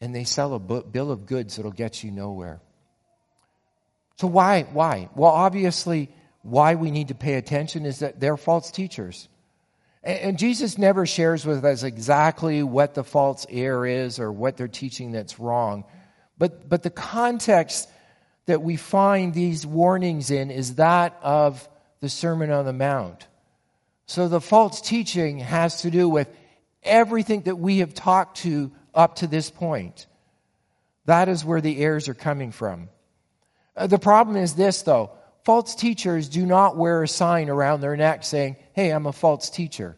and 0.00 0.12
they 0.12 0.24
sell 0.24 0.54
a 0.54 0.58
bill 0.58 1.12
of 1.12 1.26
goods 1.26 1.54
that'll 1.54 1.70
get 1.70 2.02
you 2.02 2.10
nowhere. 2.10 2.60
So, 4.16 4.26
why? 4.26 4.64
Why? 4.72 5.08
Well, 5.14 5.30
obviously, 5.30 6.10
why 6.42 6.74
we 6.74 6.90
need 6.90 7.06
to 7.06 7.14
pay 7.14 7.34
attention 7.34 7.86
is 7.86 8.00
that 8.00 8.18
they're 8.18 8.36
false 8.36 8.72
teachers. 8.72 9.28
And 10.02 10.36
Jesus 10.36 10.78
never 10.78 11.06
shares 11.06 11.46
with 11.46 11.64
us 11.64 11.84
exactly 11.84 12.64
what 12.64 12.94
the 12.96 13.04
false 13.04 13.46
error 13.48 13.86
is 13.86 14.18
or 14.18 14.32
what 14.32 14.56
they're 14.56 14.66
teaching 14.66 15.12
that's 15.12 15.38
wrong. 15.38 15.84
But, 16.38 16.68
but 16.68 16.82
the 16.82 16.90
context 16.90 17.88
that 18.48 18.62
we 18.62 18.76
find 18.76 19.32
these 19.32 19.66
warnings 19.66 20.30
in 20.30 20.50
is 20.50 20.74
that 20.74 21.18
of 21.22 21.66
the 22.00 22.08
Sermon 22.08 22.50
on 22.50 22.64
the 22.64 22.72
Mount. 22.72 23.26
So 24.06 24.28
the 24.28 24.40
false 24.40 24.80
teaching 24.80 25.38
has 25.38 25.82
to 25.82 25.90
do 25.90 26.08
with 26.08 26.28
everything 26.82 27.42
that 27.42 27.56
we 27.56 27.78
have 27.78 27.94
talked 27.94 28.38
to 28.38 28.72
up 28.94 29.16
to 29.16 29.26
this 29.26 29.50
point. 29.50 30.06
That 31.06 31.28
is 31.28 31.44
where 31.44 31.60
the 31.60 31.78
errors 31.78 32.08
are 32.08 32.14
coming 32.14 32.52
from. 32.52 32.88
Uh, 33.76 33.86
the 33.86 33.98
problem 33.98 34.36
is 34.36 34.54
this, 34.54 34.82
though 34.82 35.12
False 35.48 35.74
teachers 35.74 36.28
do 36.28 36.44
not 36.44 36.76
wear 36.76 37.02
a 37.02 37.08
sign 37.08 37.48
around 37.48 37.80
their 37.80 37.96
neck 37.96 38.22
saying, 38.22 38.56
Hey, 38.74 38.90
I'm 38.90 39.06
a 39.06 39.14
false 39.14 39.48
teacher. 39.48 39.96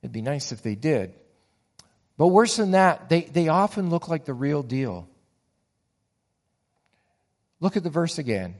It'd 0.00 0.10
be 0.10 0.22
nice 0.22 0.52
if 0.52 0.62
they 0.62 0.74
did. 0.74 1.12
But 2.16 2.28
worse 2.28 2.56
than 2.56 2.70
that, 2.70 3.10
they, 3.10 3.22
they 3.24 3.48
often 3.48 3.90
look 3.90 4.08
like 4.08 4.24
the 4.24 4.32
real 4.32 4.62
deal. 4.62 5.06
Look 7.60 7.76
at 7.76 7.82
the 7.82 7.90
verse 7.90 8.18
again. 8.18 8.56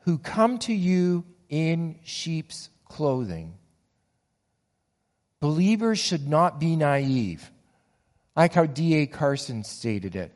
Who 0.00 0.18
come 0.18 0.58
to 0.60 0.72
you 0.72 1.24
in 1.48 1.98
sheep's 2.04 2.68
clothing. 2.84 3.54
Believers 5.40 5.98
should 5.98 6.28
not 6.28 6.58
be 6.58 6.76
naive. 6.76 7.50
Like 8.34 8.54
how 8.54 8.66
D.A. 8.66 9.06
Carson 9.06 9.64
stated 9.64 10.16
it. 10.16 10.32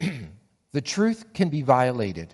The 0.72 0.80
truth 0.80 1.32
can 1.34 1.48
be 1.48 1.62
violated, 1.62 2.32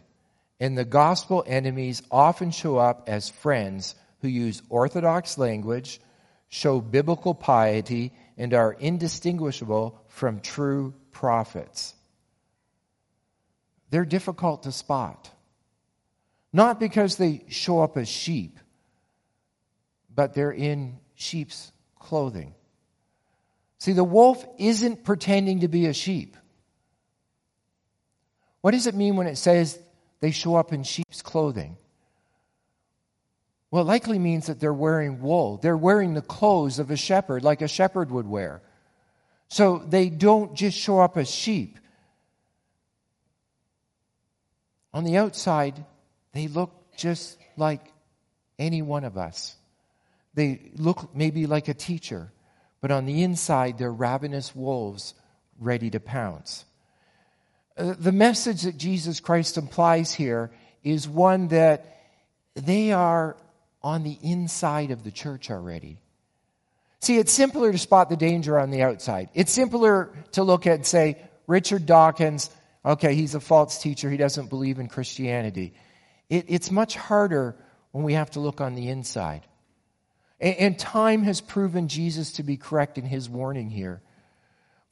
and 0.61 0.77
the 0.77 0.85
gospel 0.85 1.43
enemies 1.47 2.03
often 2.11 2.51
show 2.51 2.77
up 2.77 3.05
as 3.07 3.31
friends 3.31 3.95
who 4.21 4.29
use 4.29 4.61
orthodox 4.69 5.39
language, 5.39 6.03
show 6.51 6.83
biblical 6.83 7.33
piety, 7.33 8.13
and 8.37 8.53
are 8.53 8.75
indistinguishable 8.75 9.99
from 10.09 10.41
true 10.41 10.93
prophets. 11.13 11.95
They're 13.91 14.05
difficult 14.05 14.65
to 14.65 14.73
spot. 14.73 15.31
Not 16.53 16.81
because 16.81 17.17
they 17.17 17.45
show 17.49 17.81
up 17.81 17.97
as 17.97 18.09
sheep, 18.09 18.59
but 20.15 20.35
they're 20.35 20.53
in 20.53 20.99
sheep's 21.15 21.73
clothing. 21.99 22.55
See, 23.79 23.93
the 23.93 24.05
wolf 24.05 24.45
isn't 24.59 25.05
pretending 25.05 25.61
to 25.61 25.69
be 25.69 25.87
a 25.87 25.93
sheep. 25.93 26.37
What 28.63 28.71
does 28.71 28.87
it 28.87 28.95
mean 28.95 29.17
when 29.17 29.27
it 29.27 29.37
says 29.37 29.79
they 30.21 30.31
show 30.31 30.57
up 30.57 30.73
in 30.73 30.83
sheep's 30.83 31.23
clothing? 31.23 31.77
Well, 33.71 33.83
it 33.83 33.87
likely 33.87 34.19
means 34.19 34.47
that 34.47 34.61
they're 34.61 34.73
wearing 34.73 35.21
wool. 35.21 35.59
They're 35.59 35.77
wearing 35.77 36.15
the 36.15 36.23
clothes 36.23 36.79
of 36.79 36.91
a 36.91 36.97
shepherd, 36.97 37.45
like 37.45 37.63
a 37.63 37.69
shepherd 37.69 38.11
would 38.11 38.27
wear. 38.27 38.63
So 39.49 39.79
they 39.79 40.09
don't 40.09 40.55
just 40.55 40.79
show 40.79 41.01
up 41.01 41.17
as 41.17 41.31
sheep. 41.31 41.79
On 44.97 45.05
the 45.05 45.19
outside, 45.19 45.85
they 46.33 46.49
look 46.49 46.73
just 46.97 47.37
like 47.59 47.93
any 48.59 48.81
one 48.81 49.05
of 49.05 49.19
us. 49.19 49.55
They 50.33 50.71
look 50.79 51.15
maybe 51.15 51.47
like 51.47 51.69
a 51.69 51.75
teacher, 51.75 52.33
but 52.81 52.91
on 52.91 53.05
the 53.05 53.23
inside, 53.23 53.77
they're 53.77 53.93
ravenous 53.93 54.57
wolves 54.57 55.13
ready 55.61 55.91
to 55.91 56.01
pounce. 56.01 56.65
Uh, 57.77 57.93
the 57.99 58.11
message 58.11 58.63
that 58.63 58.79
Jesus 58.79 59.21
Christ 59.21 59.59
implies 59.59 60.15
here 60.15 60.51
is 60.83 61.07
one 61.07 61.49
that 61.49 62.01
they 62.55 62.93
are 62.93 63.37
on 63.83 64.03
the 64.03 64.17
inside 64.23 64.93
of 64.93 65.05
the 65.05 65.11
church 65.11 65.51
already. 65.51 65.99
See, 67.01 67.19
it's 67.19 67.33
simpler 67.33 67.71
to 67.71 67.77
spot 67.77 68.09
the 68.09 68.17
danger 68.17 68.59
on 68.59 68.71
the 68.71 68.81
outside. 68.81 69.29
It's 69.35 69.53
simpler 69.53 70.09
to 70.33 70.43
look 70.43 70.67
at 70.67 70.77
and 70.77 70.87
say, 70.87 71.19
Richard 71.47 71.85
Dawkins, 71.85 72.49
okay, 72.87 73.15
he's 73.15 73.35
a 73.35 73.41
false 73.41 73.79
teacher. 73.83 74.09
He 74.09 74.17
doesn't 74.17 74.49
believe 74.49 74.79
in 74.79 74.89
Christianity. 74.89 75.75
It, 76.31 76.47
it's 76.49 76.71
much 76.71 76.97
harder 76.97 77.57
when 77.91 78.05
we 78.05 78.15
have 78.15 78.31
to 78.33 78.41
look 78.41 78.61
on 78.61 78.75
the 78.75 78.89
inside. 78.89 79.47
And, 80.41 80.57
and 80.57 80.79
time 80.79 81.23
has 81.25 81.41
proven 81.41 81.89
Jesus 81.89 82.33
to 82.33 82.43
be 82.43 82.57
correct 82.57 82.97
in 82.99 83.05
his 83.05 83.29
warning 83.29 83.71
here. 83.71 84.01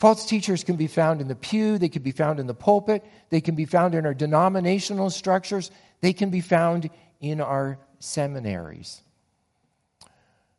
False 0.00 0.26
teachers 0.26 0.64
can 0.64 0.76
be 0.76 0.88
found 0.88 1.20
in 1.20 1.28
the 1.28 1.36
pew, 1.36 1.78
they 1.78 1.88
can 1.88 2.02
be 2.02 2.10
found 2.10 2.40
in 2.40 2.46
the 2.46 2.54
pulpit, 2.54 3.04
they 3.30 3.40
can 3.40 3.54
be 3.54 3.64
found 3.64 3.94
in 3.94 4.04
our 4.04 4.14
denominational 4.14 5.08
structures, 5.08 5.70
they 6.00 6.12
can 6.12 6.30
be 6.30 6.40
found 6.40 6.90
in 7.20 7.40
our 7.40 7.78
seminaries. 8.00 9.00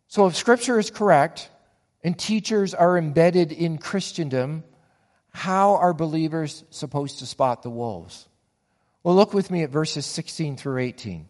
So, 0.07 0.25
if 0.27 0.35
Scripture 0.35 0.79
is 0.79 0.89
correct 0.89 1.49
and 2.03 2.17
teachers 2.17 2.73
are 2.73 2.97
embedded 2.97 3.51
in 3.51 3.77
Christendom, 3.77 4.63
how 5.35 5.75
are 5.75 5.93
believers 5.93 6.63
supposed 6.69 7.19
to 7.19 7.25
spot 7.25 7.61
the 7.61 7.69
wolves? 7.69 8.25
Well, 9.03 9.15
look 9.15 9.33
with 9.33 9.51
me 9.51 9.63
at 9.63 9.69
verses 9.69 10.05
16 10.05 10.55
through 10.55 10.79
18. 10.79 11.27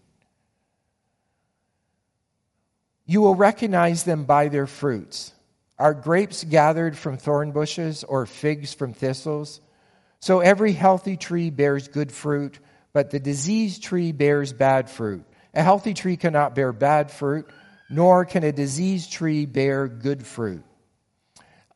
You 3.07 3.21
will 3.21 3.33
recognize 3.33 4.03
them 4.03 4.25
by 4.25 4.49
their 4.49 4.67
fruits. 4.67 5.33
Are 5.79 5.95
grapes 5.95 6.43
gathered 6.43 6.95
from 6.95 7.17
thorn 7.17 7.51
bushes 7.51 8.03
or 8.03 8.27
figs 8.27 8.75
from 8.75 8.93
thistles? 8.93 9.59
So 10.19 10.39
every 10.39 10.73
healthy 10.73 11.17
tree 11.17 11.49
bears 11.49 11.87
good 11.87 12.11
fruit, 12.11 12.59
but 12.93 13.09
the 13.09 13.19
diseased 13.19 13.81
tree 13.81 14.11
bears 14.11 14.53
bad 14.53 14.87
fruit. 14.87 15.25
A 15.55 15.63
healthy 15.63 15.95
tree 15.95 16.15
cannot 16.15 16.53
bear 16.53 16.71
bad 16.71 17.09
fruit, 17.09 17.49
nor 17.89 18.23
can 18.23 18.43
a 18.43 18.51
diseased 18.51 19.11
tree 19.11 19.47
bear 19.47 19.87
good 19.87 20.25
fruit. 20.25 20.63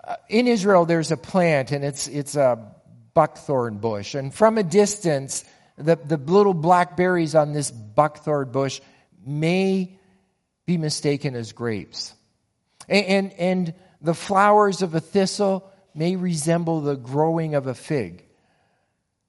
Uh, 0.09 0.15
in 0.27 0.47
Israel, 0.47 0.85
there's 0.85 1.11
a 1.11 1.17
plant, 1.17 1.71
and 1.71 1.85
it's, 1.85 2.07
it's 2.07 2.35
a 2.35 2.73
buckthorn 3.13 3.77
bush. 3.77 4.15
And 4.15 4.33
from 4.33 4.57
a 4.57 4.63
distance, 4.63 5.45
the, 5.77 5.97
the 5.97 6.17
little 6.17 6.55
black 6.55 6.97
berries 6.97 7.35
on 7.35 7.53
this 7.53 7.69
buckthorn 7.69 8.51
bush 8.51 8.81
may 9.23 9.99
be 10.65 10.77
mistaken 10.79 11.35
as 11.35 11.51
grapes. 11.51 12.15
And, 12.87 13.05
and, 13.05 13.33
and 13.33 13.73
the 14.01 14.15
flowers 14.15 14.81
of 14.81 14.95
a 14.95 14.99
thistle 14.99 15.71
may 15.93 16.15
resemble 16.15 16.81
the 16.81 16.95
growing 16.95 17.53
of 17.53 17.67
a 17.67 17.75
fig. 17.75 18.25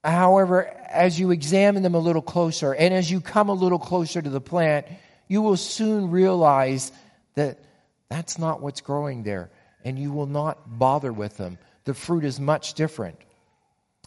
However, 0.02 0.66
as 0.88 1.20
you 1.20 1.30
examine 1.30 1.82
them 1.82 1.94
a 1.94 1.98
little 1.98 2.22
closer 2.22 2.72
and 2.72 2.94
as 2.94 3.10
you 3.10 3.20
come 3.20 3.50
a 3.50 3.54
little 3.54 3.78
closer 3.78 4.22
to 4.22 4.30
the 4.30 4.40
plant, 4.40 4.86
you 5.28 5.42
will 5.42 5.58
soon 5.58 6.10
realize 6.10 6.90
that 7.34 7.58
that's 8.08 8.38
not 8.38 8.62
what's 8.62 8.80
growing 8.80 9.24
there, 9.24 9.50
and 9.84 9.98
you 9.98 10.12
will 10.12 10.26
not 10.26 10.78
bother 10.78 11.12
with 11.12 11.36
them. 11.36 11.58
The 11.84 11.94
fruit 11.94 12.24
is 12.24 12.38
much 12.38 12.74
different. 12.74 13.16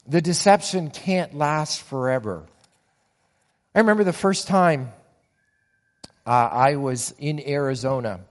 The 0.08 0.22
deception 0.22 0.90
can't 0.90 1.36
last 1.36 1.82
forever. 1.82 2.44
I 3.74 3.80
remember 3.80 4.04
the 4.04 4.14
first 4.14 4.48
time 4.48 4.92
uh, 6.26 6.30
I 6.30 6.76
was 6.76 7.14
in 7.18 7.40
Arizona 7.48 8.22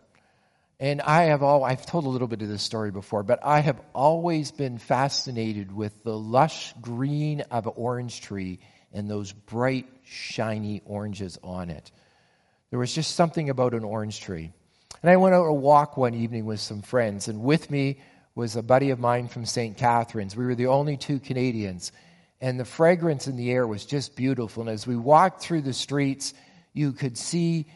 and 0.82 1.00
I 1.00 1.24
have 1.24 1.44
all, 1.44 1.62
I've 1.62 1.86
told 1.86 2.06
a 2.06 2.08
little 2.08 2.26
bit 2.26 2.42
of 2.42 2.48
this 2.48 2.62
story 2.62 2.90
before, 2.90 3.22
but 3.22 3.38
I 3.44 3.60
have 3.60 3.80
always 3.94 4.50
been 4.50 4.78
fascinated 4.78 5.72
with 5.72 6.02
the 6.02 6.18
lush 6.18 6.74
green 6.80 7.42
of 7.52 7.66
an 7.66 7.72
orange 7.76 8.20
tree 8.20 8.58
and 8.92 9.08
those 9.08 9.32
bright, 9.32 9.86
shiny 10.04 10.82
oranges 10.84 11.38
on 11.42 11.70
it. 11.70 11.92
There 12.70 12.80
was 12.80 12.92
just 12.92 13.14
something 13.14 13.48
about 13.48 13.74
an 13.74 13.84
orange 13.84 14.20
tree. 14.20 14.50
And 15.02 15.10
I 15.10 15.16
went 15.16 15.34
out 15.34 15.46
a 15.46 15.52
walk 15.52 15.96
one 15.96 16.14
evening 16.14 16.46
with 16.46 16.60
some 16.60 16.80
friends, 16.80 17.26
and 17.26 17.42
with 17.42 17.70
me 17.70 18.00
was 18.36 18.54
a 18.54 18.62
buddy 18.62 18.90
of 18.90 19.00
mine 19.00 19.26
from 19.26 19.44
St. 19.44 19.76
Catharines. 19.76 20.36
We 20.36 20.46
were 20.46 20.54
the 20.54 20.68
only 20.68 20.96
two 20.96 21.18
Canadians, 21.18 21.90
and 22.40 22.58
the 22.58 22.64
fragrance 22.64 23.26
in 23.26 23.36
the 23.36 23.50
air 23.50 23.66
was 23.66 23.84
just 23.84 24.14
beautiful. 24.14 24.62
And 24.62 24.70
as 24.70 24.86
we 24.86 24.96
walked 24.96 25.42
through 25.42 25.62
the 25.62 25.72
streets, 25.72 26.34
you 26.72 26.92
could 26.92 27.18
see 27.18 27.66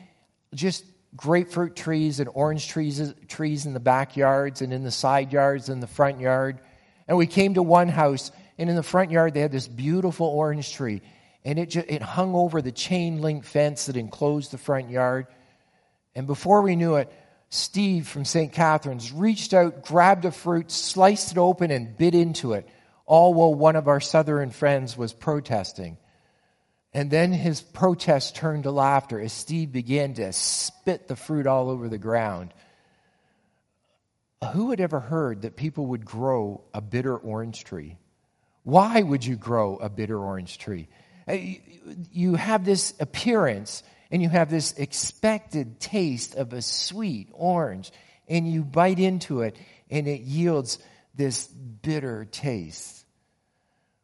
just 0.54 0.84
grapefruit 1.16 1.74
trees 1.74 2.20
and 2.20 2.30
orange 2.32 2.68
trees, 2.68 3.12
trees 3.26 3.66
in 3.66 3.72
the 3.72 3.80
backyards 3.80 4.62
and 4.62 4.72
in 4.72 4.84
the 4.84 4.90
side 4.92 5.32
yards 5.32 5.68
and 5.68 5.82
the 5.82 5.88
front 5.88 6.20
yard. 6.20 6.60
And 7.08 7.18
we 7.18 7.26
came 7.26 7.54
to 7.54 7.62
one 7.62 7.88
house, 7.88 8.30
and 8.56 8.70
in 8.70 8.76
the 8.76 8.84
front 8.84 9.10
yard, 9.10 9.34
they 9.34 9.40
had 9.40 9.52
this 9.52 9.66
beautiful 9.66 10.28
orange 10.28 10.72
tree. 10.72 11.02
And 11.44 11.58
it, 11.58 11.70
just, 11.70 11.88
it 11.88 12.02
hung 12.02 12.36
over 12.36 12.62
the 12.62 12.72
chain 12.72 13.20
link 13.20 13.44
fence 13.44 13.86
that 13.86 13.96
enclosed 13.96 14.52
the 14.52 14.58
front 14.58 14.90
yard. 14.90 15.26
And 16.16 16.26
before 16.26 16.62
we 16.62 16.76
knew 16.76 16.96
it, 16.96 17.12
Steve 17.50 18.08
from 18.08 18.24
St. 18.24 18.50
Catharines 18.50 19.12
reached 19.12 19.52
out, 19.52 19.84
grabbed 19.84 20.24
a 20.24 20.32
fruit, 20.32 20.72
sliced 20.72 21.32
it 21.32 21.38
open, 21.38 21.70
and 21.70 21.96
bit 21.96 22.14
into 22.14 22.54
it, 22.54 22.66
all 23.04 23.34
while 23.34 23.54
one 23.54 23.76
of 23.76 23.86
our 23.86 24.00
southern 24.00 24.50
friends 24.50 24.96
was 24.96 25.12
protesting. 25.12 25.98
And 26.94 27.10
then 27.10 27.32
his 27.32 27.60
protest 27.60 28.34
turned 28.34 28.62
to 28.62 28.70
laughter 28.70 29.20
as 29.20 29.32
Steve 29.34 29.70
began 29.70 30.14
to 30.14 30.32
spit 30.32 31.06
the 31.06 31.16
fruit 31.16 31.46
all 31.46 31.68
over 31.68 31.90
the 31.90 31.98
ground. 31.98 32.54
Who 34.54 34.70
had 34.70 34.80
ever 34.80 35.00
heard 35.00 35.42
that 35.42 35.54
people 35.54 35.86
would 35.88 36.06
grow 36.06 36.64
a 36.72 36.80
bitter 36.80 37.14
orange 37.14 37.64
tree? 37.64 37.98
Why 38.62 39.02
would 39.02 39.24
you 39.24 39.36
grow 39.36 39.76
a 39.76 39.90
bitter 39.90 40.18
orange 40.18 40.56
tree? 40.56 40.88
Uh, 41.28 41.36
you 42.10 42.36
have 42.36 42.64
this 42.64 42.94
appearance 42.98 43.82
and 44.10 44.22
you 44.22 44.28
have 44.28 44.50
this 44.50 44.72
expected 44.72 45.80
taste 45.80 46.34
of 46.34 46.52
a 46.52 46.62
sweet 46.62 47.28
orange, 47.32 47.92
and 48.28 48.50
you 48.50 48.64
bite 48.64 48.98
into 48.98 49.42
it 49.42 49.56
and 49.90 50.08
it 50.08 50.20
yields 50.20 50.78
this 51.14 51.46
bitter 51.46 52.24
taste. 52.24 53.04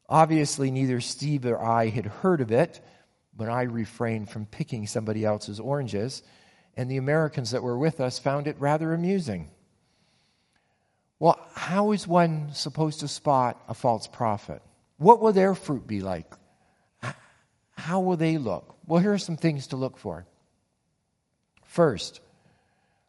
Obviously, 0.09 0.71
neither 0.71 1.01
Steve 1.01 1.47
or 1.47 1.63
I 1.63 1.89
had 1.89 2.07
heard 2.07 2.41
of 2.41 2.53
it, 2.53 2.81
but 3.37 3.49
I 3.49 3.63
refrained 3.63 4.31
from 4.31 4.47
picking 4.47 4.87
somebody 4.87 5.25
else's 5.25 5.59
oranges, 5.59 6.23
and 6.77 6.91
the 6.91 6.99
Americans 6.99 7.51
that 7.53 7.63
were 7.63 7.79
with 7.79 8.01
us 8.01 8.19
found 8.19 8.47
it 8.47 8.57
rather 8.59 8.93
amusing. 8.93 9.51
Well, 11.19 11.39
how 11.55 11.93
is 11.93 12.07
one 12.07 12.53
supposed 12.53 13.01
to 13.01 13.09
spot 13.09 13.63
a 13.69 13.75
false 13.75 14.07
prophet? 14.07 14.61
What 14.97 15.21
will 15.21 15.33
their 15.33 15.55
fruit 15.55 15.87
be 15.87 16.01
like? 16.01 16.33
How 17.73 18.01
will 18.01 18.17
they 18.17 18.39
look? 18.39 18.77
Well, 18.87 19.01
here 19.01 19.13
are 19.13 19.19
some 19.19 19.37
things 19.37 19.69
to 19.69 19.77
look 19.77 19.99
for. 19.99 20.27
First, 21.65 22.21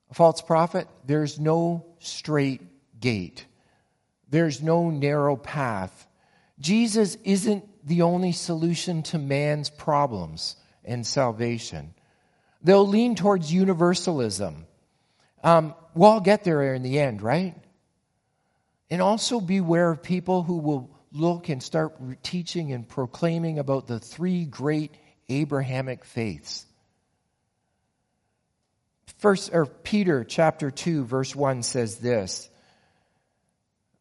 a 0.09 0.13
false 0.13 0.41
prophet, 0.41 0.87
there's 1.05 1.39
no 1.39 1.85
straight 1.99 2.61
gate, 2.99 3.45
there's 4.29 4.61
no 4.61 4.89
narrow 4.89 5.35
path 5.35 6.07
Jesus 6.59 7.17
isn't 7.23 7.65
the 7.85 8.03
only 8.03 8.31
solution 8.31 9.03
to 9.03 9.17
man's 9.17 9.69
problems 9.69 10.55
and 10.85 11.05
salvation. 11.05 11.93
They'll 12.61 12.87
lean 12.87 13.15
towards 13.15 13.51
universalism. 13.51 14.65
Um, 15.43 15.75
we'll 15.93 16.11
all 16.11 16.19
get 16.21 16.43
there 16.43 16.73
in 16.73 16.83
the 16.83 16.99
end, 16.99 17.21
right? 17.21 17.55
And 18.89 19.01
also 19.01 19.41
beware 19.41 19.91
of 19.91 20.01
people 20.01 20.43
who 20.43 20.59
will 20.59 20.92
look 21.13 21.49
and 21.49 21.61
start 21.61 21.95
teaching 22.23 22.73
and 22.73 22.87
proclaiming 22.87 23.59
about 23.59 23.87
the 23.87 23.99
three 23.99 24.45
great 24.45 24.91
Abrahamic 25.29 26.03
faiths. 26.03 26.65
First, 29.19 29.51
or 29.53 29.65
Peter 29.65 30.23
chapter 30.23 30.71
2, 30.71 31.05
verse 31.05 31.35
1 31.35 31.63
says 31.63 31.97
this. 31.97 32.49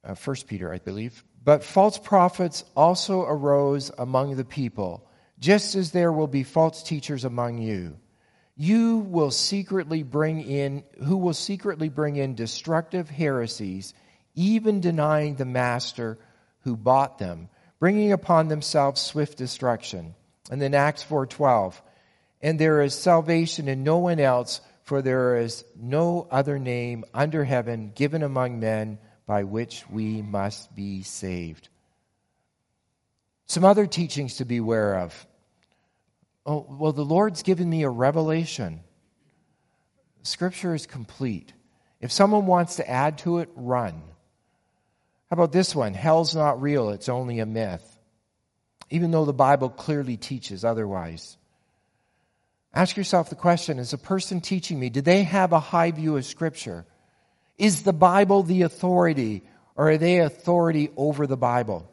Uh, 0.02 0.14
First 0.14 0.48
Peter, 0.48 0.72
I 0.72 0.78
believe. 0.78 1.22
But 1.44 1.62
false 1.62 1.98
prophets 1.98 2.64
also 2.74 3.22
arose 3.22 3.92
among 3.96 4.36
the 4.36 4.44
people, 4.44 5.06
just 5.38 5.74
as 5.74 5.92
there 5.92 6.12
will 6.12 6.26
be 6.26 6.42
false 6.42 6.82
teachers 6.82 7.24
among 7.24 7.58
you. 7.58 7.98
You 8.56 8.98
will 8.98 9.30
secretly 9.30 10.02
bring 10.02 10.40
in, 10.40 10.84
who 11.04 11.16
will 11.16 11.34
secretly 11.34 11.88
bring 11.88 12.16
in 12.16 12.34
destructive 12.34 13.08
heresies, 13.08 13.94
even 14.34 14.80
denying 14.80 15.36
the 15.36 15.44
master 15.44 16.18
who 16.62 16.76
bought 16.76 17.18
them, 17.18 17.48
bringing 17.78 18.12
upon 18.12 18.48
themselves 18.48 19.00
swift 19.00 19.36
destruction. 19.38 20.14
And 20.50 20.60
then 20.60 20.74
Acts 20.74 21.02
4:12, 21.02 21.80
and 22.40 22.58
there 22.58 22.82
is 22.82 22.94
salvation 22.94 23.68
in 23.68 23.84
no 23.84 23.98
one 23.98 24.20
else, 24.20 24.60
for 24.82 25.00
there 25.00 25.36
is 25.36 25.64
no 25.76 26.26
other 26.30 26.58
name 26.58 27.04
under 27.14 27.44
heaven 27.44 27.92
given 27.94 28.22
among 28.22 28.60
men 28.60 28.98
by 29.26 29.44
which 29.44 29.88
we 29.88 30.20
must 30.22 30.74
be 30.74 31.02
saved. 31.02 31.68
Some 33.46 33.64
other 33.64 33.86
teachings 33.86 34.36
to 34.36 34.44
beware 34.44 34.98
of. 34.98 35.26
Oh, 36.44 36.66
well, 36.68 36.92
the 36.92 37.04
Lord's 37.04 37.42
given 37.42 37.70
me 37.70 37.82
a 37.82 37.90
revelation. 37.90 38.80
Scripture 40.22 40.74
is 40.74 40.86
complete. 40.86 41.52
If 42.00 42.10
someone 42.10 42.46
wants 42.46 42.76
to 42.76 42.90
add 42.90 43.18
to 43.18 43.38
it, 43.38 43.48
run. 43.54 44.02
How 45.32 45.36
about 45.36 45.52
this 45.52 45.74
one? 45.74 45.94
Hell's 45.94 46.34
not 46.34 46.60
real, 46.60 46.90
it's 46.90 47.08
only 47.08 47.38
a 47.38 47.46
myth. 47.46 47.98
Even 48.90 49.12
though 49.12 49.24
the 49.24 49.32
Bible 49.32 49.70
clearly 49.70 50.18
teaches 50.18 50.62
otherwise. 50.62 51.38
Ask 52.74 52.98
yourself 52.98 53.30
the 53.30 53.34
question 53.34 53.78
is 53.78 53.94
a 53.94 53.98
person 53.98 54.42
teaching 54.42 54.78
me, 54.78 54.90
do 54.90 55.00
they 55.00 55.22
have 55.22 55.54
a 55.54 55.58
high 55.58 55.90
view 55.90 56.18
of 56.18 56.26
Scripture? 56.26 56.84
Is 57.56 57.82
the 57.82 57.94
Bible 57.94 58.42
the 58.42 58.60
authority, 58.60 59.42
or 59.74 59.92
are 59.92 59.96
they 59.96 60.18
authority 60.18 60.90
over 60.98 61.26
the 61.26 61.38
Bible? 61.38 61.90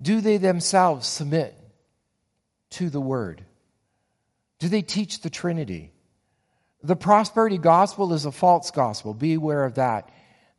Do 0.00 0.20
they 0.20 0.36
themselves 0.36 1.04
submit 1.04 1.58
to 2.70 2.90
the 2.90 3.00
Word? 3.00 3.44
Do 4.60 4.68
they 4.68 4.82
teach 4.82 5.22
the 5.22 5.30
Trinity? 5.30 5.90
The 6.80 6.94
prosperity 6.94 7.58
gospel 7.58 8.12
is 8.12 8.24
a 8.24 8.30
false 8.30 8.70
gospel. 8.70 9.14
Be 9.14 9.34
aware 9.34 9.64
of 9.64 9.74
that. 9.74 10.08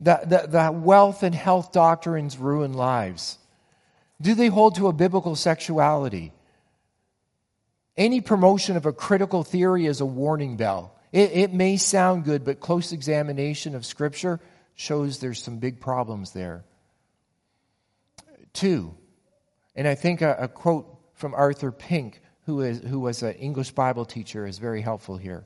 The, 0.02 0.22
the, 0.26 0.48
the 0.48 0.72
wealth 0.72 1.24
and 1.24 1.36
health 1.36 1.72
doctrines 1.72 2.38
ruin 2.38 2.74
lives. 2.74 3.38
Do 4.22 4.34
they 4.34 4.48
hold 4.48 4.76
to 4.76 4.88
a 4.88 4.94
biblical 4.94 5.36
sexuality? 5.36 6.32
Any 7.98 8.22
promotion 8.22 8.78
of 8.78 8.86
a 8.86 8.94
critical 8.94 9.44
theory 9.44 9.86
is 9.86 10.00
a 10.00 10.06
warning 10.06 10.56
bell. 10.56 10.96
It, 11.12 11.32
it 11.32 11.54
may 11.54 11.78
sound 11.78 12.24
good, 12.24 12.46
but 12.46 12.60
close 12.60 12.92
examination 12.94 13.76
of 13.76 13.86
Scripture 13.86 14.40
shows 14.76 15.20
there's 15.20 15.44
some 15.44 15.58
big 15.58 15.82
problems 15.82 16.32
there. 16.32 16.64
Two, 18.54 18.96
and 19.76 19.88
I 19.88 19.96
think 19.96 20.22
a, 20.22 20.36
a 20.40 20.48
quote 20.48 20.88
from 21.14 21.34
Arthur 21.34 21.72
Pink, 21.72 22.22
who, 22.46 22.62
is, 22.62 22.80
who 22.80 23.00
was 23.02 23.22
an 23.22 23.34
English 23.34 23.72
Bible 23.72 24.06
teacher, 24.06 24.48
is 24.48 24.58
very 24.58 24.82
helpful 24.82 25.18
here. 25.18 25.46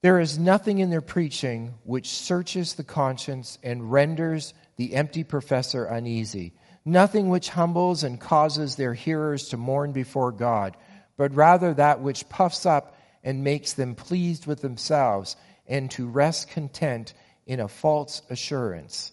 There 0.00 0.20
is 0.20 0.38
nothing 0.38 0.78
in 0.78 0.90
their 0.90 1.00
preaching 1.00 1.74
which 1.82 2.08
searches 2.08 2.74
the 2.74 2.84
conscience 2.84 3.58
and 3.62 3.90
renders 3.90 4.54
the 4.76 4.94
empty 4.94 5.24
professor 5.24 5.84
uneasy. 5.84 6.54
nothing 6.84 7.28
which 7.28 7.50
humbles 7.50 8.02
and 8.02 8.18
causes 8.20 8.76
their 8.76 8.94
hearers 8.94 9.48
to 9.48 9.56
mourn 9.56 9.92
before 9.92 10.32
God, 10.32 10.76
but 11.16 11.34
rather 11.34 11.74
that 11.74 12.00
which 12.00 12.28
puffs 12.28 12.64
up 12.64 12.96
and 13.22 13.44
makes 13.44 13.74
them 13.74 13.94
pleased 13.94 14.46
with 14.46 14.62
themselves 14.62 15.36
and 15.66 15.90
to 15.90 16.08
rest 16.08 16.48
content 16.48 17.12
in 17.46 17.60
a 17.60 17.68
false 17.68 18.22
assurance. 18.30 19.12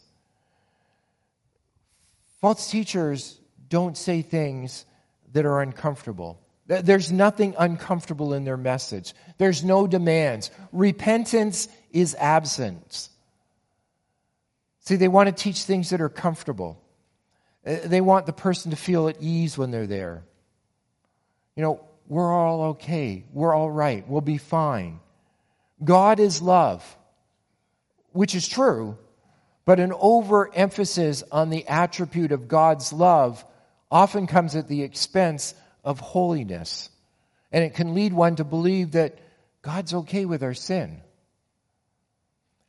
False 2.39 2.69
teachers 2.69 3.39
don't 3.67 3.97
say 3.97 4.21
things 4.21 4.85
that 5.33 5.45
are 5.45 5.61
uncomfortable. 5.61 6.39
There's 6.67 7.11
nothing 7.11 7.55
uncomfortable 7.59 8.33
in 8.33 8.43
their 8.43 8.57
message. 8.57 9.13
There's 9.37 9.63
no 9.63 9.85
demands. 9.85 10.49
Repentance 10.71 11.67
is 11.91 12.15
absence. 12.15 13.09
See, 14.81 14.95
they 14.95 15.07
want 15.07 15.27
to 15.27 15.43
teach 15.43 15.63
things 15.63 15.91
that 15.91 16.01
are 16.01 16.09
comfortable. 16.09 16.81
Uh, 17.65 17.77
they 17.85 18.01
want 18.01 18.25
the 18.25 18.33
person 18.33 18.71
to 18.71 18.77
feel 18.77 19.07
at 19.09 19.17
ease 19.21 19.57
when 19.57 19.69
they're 19.69 19.87
there. 19.87 20.23
You 21.55 21.63
know, 21.63 21.81
we're 22.07 22.33
all 22.33 22.61
okay. 22.69 23.25
We're 23.31 23.53
all 23.53 23.69
right. 23.69 24.07
We'll 24.07 24.21
be 24.21 24.37
fine. 24.37 24.99
God 25.83 26.19
is 26.19 26.41
love, 26.41 26.97
which 28.11 28.33
is 28.33 28.47
true, 28.47 28.97
but 29.65 29.79
an 29.79 29.91
overemphasis 29.93 31.23
on 31.31 31.49
the 31.49 31.67
attribute 31.67 32.31
of 32.31 32.47
God's 32.47 32.93
love 32.93 33.43
often 33.91 34.27
comes 34.27 34.55
at 34.55 34.67
the 34.67 34.83
expense 34.83 35.53
of 35.85 35.99
holiness. 35.99 36.89
And 37.51 37.63
it 37.63 37.75
can 37.75 37.93
lead 37.93 38.11
one 38.11 38.35
to 38.37 38.43
believe 38.43 38.91
that 38.91 39.19
God's 39.61 39.93
okay 39.93 40.25
with 40.25 40.43
our 40.43 40.53
sin. 40.53 41.01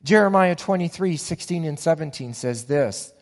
Jeremiah 0.05 0.55
23, 0.55 1.17
16 1.17 1.65
and 1.65 1.79
17 1.79 2.35
says 2.35 2.67
this 2.67 3.13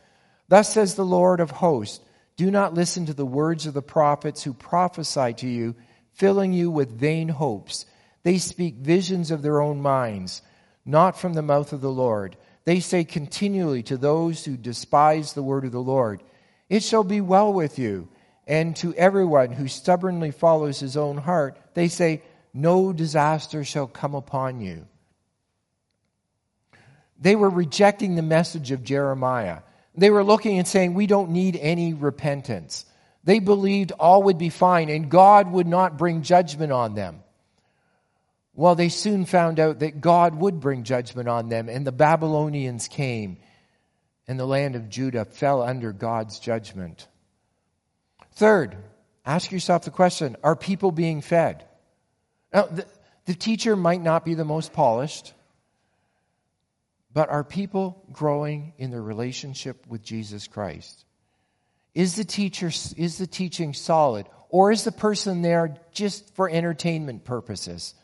Thus 0.48 0.72
says 0.72 0.94
the 0.94 1.04
Lord 1.04 1.40
of 1.40 1.50
hosts, 1.50 2.00
do 2.36 2.50
not 2.50 2.74
listen 2.74 3.06
to 3.06 3.14
the 3.14 3.24
words 3.24 3.66
of 3.66 3.74
the 3.74 3.82
prophets 3.82 4.42
who 4.42 4.52
prophesy 4.52 5.34
to 5.34 5.48
you, 5.48 5.76
filling 6.12 6.52
you 6.52 6.70
with 6.70 6.98
vain 6.98 7.28
hopes. 7.28 7.86
They 8.24 8.38
speak 8.38 8.74
visions 8.76 9.30
of 9.30 9.42
their 9.42 9.60
own 9.60 9.80
minds, 9.80 10.42
not 10.84 11.18
from 11.18 11.34
the 11.34 11.42
mouth 11.42 11.72
of 11.72 11.80
the 11.80 11.92
Lord. 11.92 12.36
They 12.64 12.80
say 12.80 13.04
continually 13.04 13.82
to 13.84 13.96
those 13.96 14.44
who 14.44 14.56
despise 14.56 15.32
the 15.32 15.42
word 15.42 15.64
of 15.64 15.72
the 15.72 15.80
Lord, 15.80 16.22
It 16.68 16.82
shall 16.82 17.04
be 17.04 17.20
well 17.20 17.52
with 17.52 17.78
you. 17.78 18.08
And 18.46 18.76
to 18.76 18.94
everyone 18.94 19.52
who 19.52 19.68
stubbornly 19.68 20.30
follows 20.30 20.78
his 20.78 20.96
own 20.96 21.16
heart, 21.16 21.58
they 21.74 21.88
say, 21.88 22.22
No 22.52 22.92
disaster 22.92 23.64
shall 23.64 23.86
come 23.86 24.14
upon 24.14 24.60
you. 24.60 24.86
They 27.18 27.36
were 27.36 27.50
rejecting 27.50 28.14
the 28.14 28.22
message 28.22 28.70
of 28.70 28.84
Jeremiah. 28.84 29.60
They 29.94 30.10
were 30.10 30.24
looking 30.24 30.58
and 30.58 30.68
saying, 30.68 30.94
We 30.94 31.06
don't 31.06 31.30
need 31.30 31.56
any 31.56 31.94
repentance. 31.94 32.84
They 33.24 33.38
believed 33.38 33.92
all 33.92 34.24
would 34.24 34.36
be 34.36 34.50
fine 34.50 34.90
and 34.90 35.10
God 35.10 35.50
would 35.50 35.66
not 35.66 35.96
bring 35.96 36.22
judgment 36.22 36.72
on 36.72 36.94
them. 36.94 37.20
Well, 38.54 38.74
they 38.74 38.88
soon 38.88 39.24
found 39.24 39.58
out 39.58 39.80
that 39.80 40.00
God 40.00 40.34
would 40.36 40.60
bring 40.60 40.84
judgment 40.84 41.28
on 41.28 41.48
them, 41.48 41.68
and 41.68 41.84
the 41.84 41.90
Babylonians 41.90 42.86
came, 42.86 43.38
and 44.28 44.38
the 44.38 44.46
land 44.46 44.76
of 44.76 44.88
Judah 44.88 45.24
fell 45.24 45.60
under 45.60 45.92
God's 45.92 46.38
judgment. 46.38 47.08
Third, 48.34 48.76
ask 49.24 49.52
yourself 49.52 49.84
the 49.84 49.90
question 49.90 50.36
Are 50.42 50.56
people 50.56 50.92
being 50.92 51.20
fed? 51.20 51.64
Now, 52.52 52.66
the, 52.66 52.86
the 53.26 53.34
teacher 53.34 53.76
might 53.76 54.02
not 54.02 54.24
be 54.24 54.34
the 54.34 54.44
most 54.44 54.72
polished, 54.72 55.32
but 57.12 57.28
are 57.28 57.44
people 57.44 58.04
growing 58.12 58.72
in 58.78 58.90
their 58.90 59.02
relationship 59.02 59.86
with 59.86 60.02
Jesus 60.02 60.46
Christ? 60.46 61.04
Is 61.94 62.16
the 62.16 62.24
teacher 62.24 62.66
is 62.66 63.18
the 63.18 63.26
teaching 63.26 63.72
solid 63.72 64.26
or 64.48 64.72
is 64.72 64.84
the 64.84 64.92
person 64.92 65.42
there 65.42 65.76
just 65.92 66.34
for 66.34 66.50
entertainment 66.50 67.24
purposes? 67.24 67.94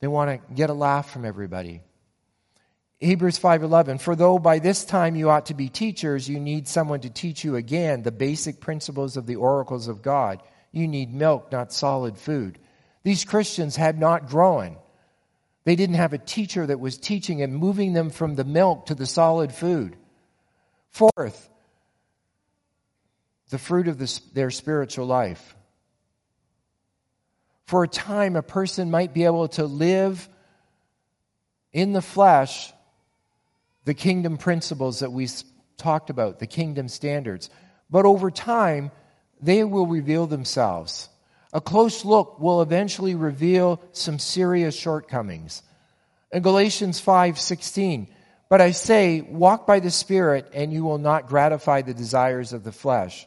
They 0.00 0.06
want 0.06 0.30
to 0.30 0.54
get 0.54 0.70
a 0.70 0.74
laugh 0.74 1.10
from 1.10 1.24
everybody. 1.24 1.82
Hebrews 3.00 3.38
5:11 3.38 3.98
For 3.98 4.14
though 4.14 4.38
by 4.38 4.58
this 4.58 4.84
time 4.84 5.16
you 5.16 5.30
ought 5.30 5.46
to 5.46 5.54
be 5.54 5.68
teachers 5.68 6.28
you 6.28 6.38
need 6.38 6.68
someone 6.68 7.00
to 7.00 7.10
teach 7.10 7.42
you 7.44 7.56
again 7.56 8.02
the 8.02 8.12
basic 8.12 8.60
principles 8.60 9.16
of 9.16 9.26
the 9.26 9.36
oracles 9.36 9.88
of 9.88 10.02
God. 10.02 10.42
You 10.70 10.86
need 10.86 11.12
milk 11.12 11.50
not 11.50 11.72
solid 11.72 12.18
food. 12.18 12.58
These 13.02 13.24
Christians 13.24 13.76
had 13.76 13.98
not 13.98 14.28
grown. 14.28 14.76
They 15.64 15.76
didn't 15.76 15.96
have 15.96 16.12
a 16.12 16.18
teacher 16.18 16.66
that 16.66 16.80
was 16.80 16.98
teaching 16.98 17.40
and 17.40 17.56
moving 17.56 17.94
them 17.94 18.10
from 18.10 18.34
the 18.34 18.44
milk 18.44 18.86
to 18.86 18.94
the 18.94 19.06
solid 19.06 19.52
food. 19.52 19.96
Fourth 20.90 21.48
the 23.50 23.58
fruit 23.58 23.88
of 23.88 23.98
the, 23.98 24.20
their 24.32 24.50
spiritual 24.50 25.06
life. 25.06 25.56
For 27.66 27.84
a 27.84 27.88
time 27.88 28.36
a 28.36 28.42
person 28.42 28.90
might 28.90 29.12
be 29.12 29.24
able 29.24 29.48
to 29.48 29.64
live 29.64 30.28
in 31.72 31.92
the 31.92 32.02
flesh 32.02 32.72
the 33.84 33.94
kingdom 33.94 34.36
principles 34.36 35.00
that 35.00 35.12
we 35.12 35.28
talked 35.76 36.10
about, 36.10 36.38
the 36.38 36.46
kingdom 36.46 36.88
standards. 36.88 37.50
But 37.88 38.04
over 38.04 38.30
time, 38.30 38.90
they 39.40 39.64
will 39.64 39.86
reveal 39.86 40.26
themselves. 40.26 41.08
A 41.52 41.60
close 41.60 42.04
look 42.04 42.38
will 42.38 42.62
eventually 42.62 43.14
reveal 43.14 43.80
some 43.92 44.18
serious 44.18 44.76
shortcomings. 44.76 45.62
In 46.30 46.42
Galatians 46.42 47.00
5:16, 47.00 48.08
but 48.48 48.60
I 48.60 48.72
say, 48.72 49.20
walk 49.20 49.66
by 49.66 49.80
the 49.80 49.90
Spirit, 49.90 50.50
and 50.52 50.72
you 50.72 50.84
will 50.84 50.98
not 50.98 51.28
gratify 51.28 51.82
the 51.82 51.94
desires 51.94 52.52
of 52.52 52.64
the 52.64 52.72
flesh. 52.72 53.26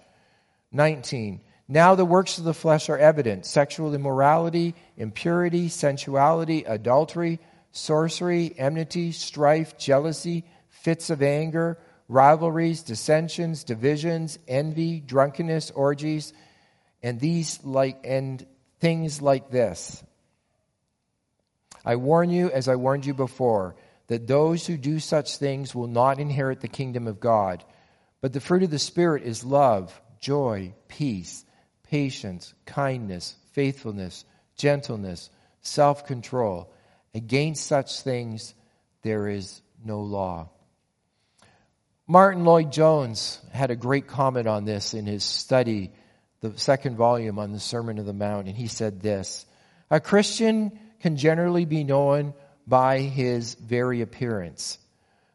19. 0.72 1.42
Now 1.68 1.96
the 1.96 2.06
works 2.06 2.38
of 2.38 2.44
the 2.44 2.54
flesh 2.54 2.90
are 2.90 2.98
evident 2.98 3.46
sexual 3.46 3.94
immorality, 3.96 4.76
impurity, 4.98 5.70
sensuality, 5.70 6.64
adultery 6.66 7.40
sorcery, 7.74 8.54
enmity, 8.58 9.12
strife, 9.12 9.78
jealousy, 9.78 10.46
fits 10.70 11.10
of 11.10 11.22
anger, 11.22 11.78
rivalries, 12.08 12.84
dissensions, 12.84 13.66
divisions, 13.66 14.40
envy, 14.48 15.02
drunkenness, 15.02 15.72
orgies, 15.72 16.32
and 17.02 17.20
these 17.20 17.60
like 17.66 18.00
and 18.06 18.46
things 18.80 19.22
like 19.22 19.50
this. 19.50 20.04
I 21.84 21.98
warn 21.98 22.30
you, 22.30 22.50
as 22.50 22.70
I 22.70 22.76
warned 22.76 23.06
you 23.06 23.14
before, 23.14 23.76
that 24.08 24.28
those 24.28 24.66
who 24.66 24.78
do 24.78 25.00
such 25.00 25.38
things 25.38 25.76
will 25.76 25.88
not 25.88 26.20
inherit 26.20 26.62
the 26.62 26.68
kingdom 26.68 27.08
of 27.08 27.20
God. 27.20 27.64
But 28.22 28.32
the 28.32 28.40
fruit 28.40 28.64
of 28.64 28.72
the 28.72 28.80
Spirit 28.80 29.24
is 29.24 29.44
love, 29.44 30.00
joy, 30.20 30.74
peace, 30.88 31.44
patience, 31.84 32.54
kindness, 32.66 33.36
faithfulness, 33.52 34.24
gentleness, 34.56 35.30
self 35.62 36.06
control. 36.06 36.74
Against 37.14 37.68
such 37.68 38.02
things 38.02 38.54
there 39.04 39.28
is 39.28 39.62
no 39.84 40.02
law. 40.02 40.50
Martyn 42.08 42.44
Lloyd-Jones 42.44 43.40
had 43.52 43.72
a 43.72 43.76
great 43.76 44.08
comment 44.08 44.48
on 44.48 44.66
this 44.66 44.94
in 44.94 45.06
his 45.06 45.24
study, 45.24 45.92
the 46.42 46.58
second 46.58 46.98
volume 46.98 47.40
on 47.40 47.52
the 47.52 47.60
Sermon 47.60 47.98
of 47.98 48.06
the 48.06 48.14
Mount, 48.14 48.48
and 48.48 48.58
he 48.58 48.68
said 48.68 49.02
this 49.02 49.46
A 49.90 50.00
Christian 50.00 50.78
can 51.00 51.16
generally 51.16 51.66
be 51.66 51.84
known 51.84 52.34
by 52.68 53.00
his 53.00 53.56
very 53.56 54.02
appearance. 54.02 54.80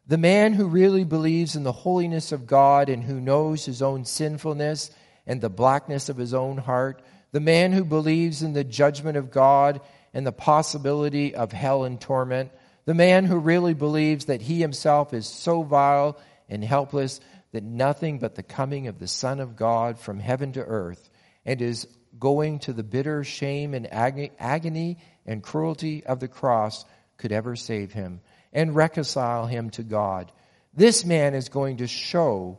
The 0.07 0.19
man 0.19 0.55
who 0.55 0.67
really 0.67 1.05
believes 1.05 1.55
in 1.55 1.63
the 1.63 1.73
holiness 1.73 2.33
of 2.33 2.47
God 2.47 2.89
and 2.89 3.05
who 3.05 3.21
knows 3.21 3.67
his 3.67 3.83
own 3.83 4.05
sinfulness 4.05 4.91
and 5.27 5.41
the 5.41 5.51
blackness 5.51 6.09
of 6.09 6.17
his 6.17 6.33
own 6.33 6.57
heart, 6.57 7.03
the 7.33 7.41
man 7.41 7.73
who 7.73 7.85
believes 7.85 8.43
in 8.43 8.55
the 8.55 8.65
judgment 8.65 9.19
of 9.19 9.31
God 9.31 9.83
and 10.15 10.27
the 10.27 10.33
possibility 10.33 11.35
of 11.35 11.53
hell 11.53 11.85
and 11.85 12.01
torment, 12.01 12.51
the 12.85 12.95
man 12.95 13.25
who 13.25 13.39
really 13.39 13.75
believes 13.75 14.27
that 14.27 14.41
he 14.41 14.61
himself 14.61 15.13
is 15.13 15.27
so 15.27 15.63
vile 15.63 16.19
and 16.49 16.65
helpless 16.65 17.21
that 17.53 17.63
nothing 17.63 18.19
but 18.19 18.35
the 18.35 18.43
coming 18.43 18.87
of 18.89 18.99
the 18.99 19.09
Son 19.09 19.41
of 19.41 19.57
God 19.57 19.99
from 19.99 20.19
heaven 20.19 20.53
to 20.53 20.61
earth 20.61 21.11
and 21.45 21.61
is 21.63 21.87
going 22.19 22.59
to 22.61 22.73
the 22.73 22.83
bitter 22.83 23.25
shame 23.25 23.75
and 23.75 23.89
agony 23.93 24.99
and 25.27 25.43
cruelty 25.43 26.05
of 26.05 26.21
the 26.21 26.29
cross 26.29 26.85
could 27.17 27.33
ever 27.33 27.57
save 27.57 27.93
him 27.93 28.21
and 28.53 28.75
reconcile 28.75 29.47
him 29.47 29.71
to 29.71 29.83
God. 29.83 30.33
This 30.75 31.05
man 31.05 31.35
is 31.35 31.49
going 31.49 31.79
to 31.79 31.87
show 31.87 32.59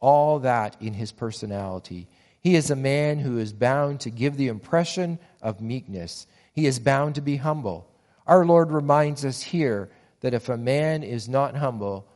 all 0.00 0.40
that 0.40 0.76
in 0.80 0.94
his 0.94 1.12
personality. 1.12 2.08
He 2.40 2.56
is 2.56 2.70
a 2.70 2.76
man 2.76 3.18
who 3.18 3.38
is 3.38 3.52
bound 3.52 4.00
to 4.00 4.10
give 4.10 4.36
the 4.36 4.48
impression 4.48 5.18
of 5.40 5.60
meekness. 5.60 6.26
He 6.52 6.66
is 6.66 6.78
bound 6.78 7.16
to 7.16 7.20
be 7.20 7.36
humble. 7.36 7.88
Our 8.26 8.44
Lord 8.44 8.70
reminds 8.70 9.24
us 9.24 9.42
here 9.42 9.90
that 10.20 10.34
if 10.34 10.48
a 10.48 10.56
man 10.56 11.02
is 11.02 11.28
not 11.28 11.56
humble, 11.56 12.06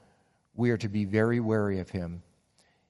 we 0.54 0.70
are 0.70 0.76
to 0.78 0.88
be 0.88 1.04
very 1.04 1.40
wary 1.40 1.80
of 1.80 1.90
him. 1.90 2.22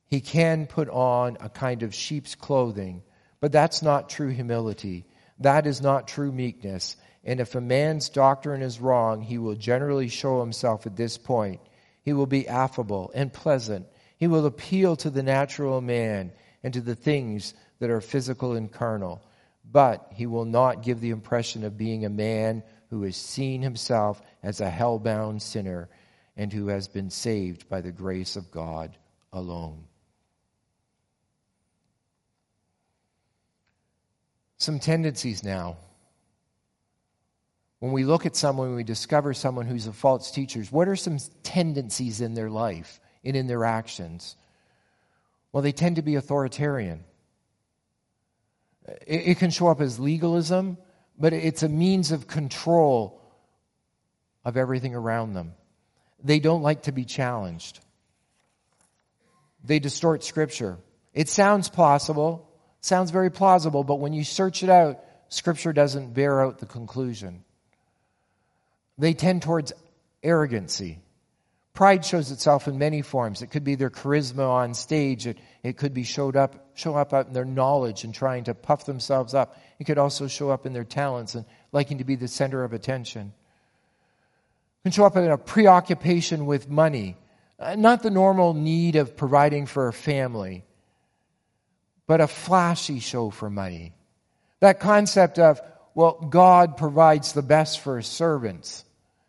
He 0.08 0.20
can 0.20 0.66
put 0.66 0.88
on 0.88 1.36
a 1.40 1.48
kind 1.48 1.82
of 1.82 1.94
sheep's 1.94 2.34
clothing, 2.34 3.02
but 3.40 3.52
that's 3.52 3.82
not 3.82 4.08
true 4.08 4.28
humility. 4.28 5.04
That 5.40 5.66
is 5.66 5.80
not 5.80 6.08
true 6.08 6.32
meekness. 6.32 6.96
And 7.24 7.40
if 7.40 7.54
a 7.54 7.60
man's 7.60 8.08
doctrine 8.08 8.62
is 8.62 8.80
wrong, 8.80 9.20
he 9.20 9.38
will 9.38 9.56
generally 9.56 10.08
show 10.08 10.40
himself 10.40 10.86
at 10.86 10.96
this 10.96 11.18
point. 11.18 11.60
He 12.02 12.12
will 12.12 12.26
be 12.26 12.46
affable 12.46 13.10
and 13.14 13.32
pleasant. 13.32 13.86
He 14.16 14.28
will 14.28 14.46
appeal 14.46 14.94
to 14.96 15.10
the 15.10 15.24
natural 15.24 15.80
man 15.80 16.32
and 16.62 16.72
to 16.74 16.80
the 16.80 16.94
things 16.94 17.54
that 17.80 17.90
are 17.90 18.00
physical 18.00 18.54
and 18.54 18.70
carnal, 18.70 19.22
but 19.70 20.12
he 20.14 20.26
will 20.26 20.44
not 20.44 20.82
give 20.82 21.00
the 21.00 21.10
impression 21.10 21.64
of 21.64 21.76
being 21.76 22.04
a 22.04 22.10
man 22.10 22.62
who 22.90 23.02
has 23.02 23.16
seen 23.16 23.62
himself 23.62 24.22
as 24.42 24.60
a 24.60 24.70
hell-bound 24.70 25.42
sinner 25.42 25.88
and 26.36 26.52
who 26.52 26.68
has 26.68 26.88
been 26.88 27.10
saved 27.10 27.68
by 27.68 27.80
the 27.80 27.92
grace 27.92 28.36
of 28.36 28.50
God 28.50 28.96
alone. 29.32 29.84
Some 34.58 34.78
tendencies 34.78 35.42
now. 35.42 35.76
When 37.78 37.92
we 37.92 38.04
look 38.04 38.24
at 38.24 38.36
someone, 38.36 38.74
we 38.74 38.84
discover 38.84 39.34
someone 39.34 39.66
who's 39.66 39.86
a 39.86 39.92
false 39.92 40.30
teacher, 40.30 40.62
what 40.70 40.88
are 40.88 40.96
some 40.96 41.18
tendencies 41.42 42.20
in 42.20 42.34
their 42.34 42.48
life 42.48 43.00
and 43.22 43.36
in 43.36 43.46
their 43.46 43.64
actions? 43.64 44.36
Well, 45.52 45.62
they 45.62 45.72
tend 45.72 45.96
to 45.96 46.02
be 46.02 46.14
authoritarian. 46.14 47.04
It, 49.06 49.28
it 49.28 49.38
can 49.38 49.50
show 49.50 49.68
up 49.68 49.80
as 49.80 49.98
legalism, 49.98 50.78
but 51.18 51.32
it's 51.32 51.62
a 51.62 51.68
means 51.68 52.12
of 52.12 52.26
control 52.26 53.20
of 54.44 54.56
everything 54.56 54.94
around 54.94 55.34
them. 55.34 55.54
They 56.22 56.38
don't 56.38 56.62
like 56.62 56.82
to 56.82 56.92
be 56.92 57.04
challenged. 57.04 57.80
They 59.64 59.78
distort 59.78 60.22
Scripture. 60.24 60.78
It 61.12 61.28
sounds 61.28 61.68
plausible, 61.68 62.48
sounds 62.80 63.10
very 63.10 63.30
plausible, 63.30 63.84
but 63.84 63.96
when 63.96 64.12
you 64.12 64.22
search 64.22 64.62
it 64.62 64.70
out, 64.70 65.00
Scripture 65.28 65.72
doesn't 65.72 66.14
bear 66.14 66.44
out 66.44 66.58
the 66.58 66.66
conclusion. 66.66 67.42
They 68.98 69.12
tend 69.12 69.42
towards 69.42 69.72
arrogancy. 70.22 71.00
Pride 71.76 72.06
shows 72.06 72.30
itself 72.30 72.68
in 72.68 72.78
many 72.78 73.02
forms. 73.02 73.42
It 73.42 73.48
could 73.48 73.62
be 73.62 73.74
their 73.74 73.90
charisma 73.90 74.48
on 74.48 74.72
stage. 74.72 75.26
It, 75.26 75.36
it 75.62 75.76
could 75.76 75.92
be 75.92 76.04
showed 76.04 76.34
up, 76.34 76.70
show 76.72 76.96
up 76.96 77.12
out 77.12 77.26
in 77.26 77.34
their 77.34 77.44
knowledge 77.44 78.02
and 78.02 78.14
trying 78.14 78.44
to 78.44 78.54
puff 78.54 78.86
themselves 78.86 79.34
up. 79.34 79.60
It 79.78 79.84
could 79.84 79.98
also 79.98 80.26
show 80.26 80.48
up 80.48 80.64
in 80.64 80.72
their 80.72 80.84
talents 80.84 81.34
and 81.34 81.44
liking 81.72 81.98
to 81.98 82.04
be 82.04 82.16
the 82.16 82.28
center 82.28 82.64
of 82.64 82.72
attention. 82.72 83.34
It 84.80 84.82
can 84.84 84.92
show 84.92 85.04
up 85.04 85.18
in 85.18 85.30
a 85.30 85.36
preoccupation 85.36 86.46
with 86.46 86.66
money. 86.66 87.18
Uh, 87.58 87.76
not 87.76 88.02
the 88.02 88.10
normal 88.10 88.54
need 88.54 88.96
of 88.96 89.14
providing 89.14 89.66
for 89.66 89.86
a 89.86 89.92
family, 89.92 90.64
but 92.06 92.22
a 92.22 92.26
flashy 92.26 93.00
show 93.00 93.28
for 93.28 93.50
money. 93.50 93.92
That 94.60 94.80
concept 94.80 95.38
of, 95.38 95.60
well, 95.94 96.26
God 96.30 96.78
provides 96.78 97.34
the 97.34 97.42
best 97.42 97.80
for 97.80 97.98
his 97.98 98.06
servants. 98.06 98.82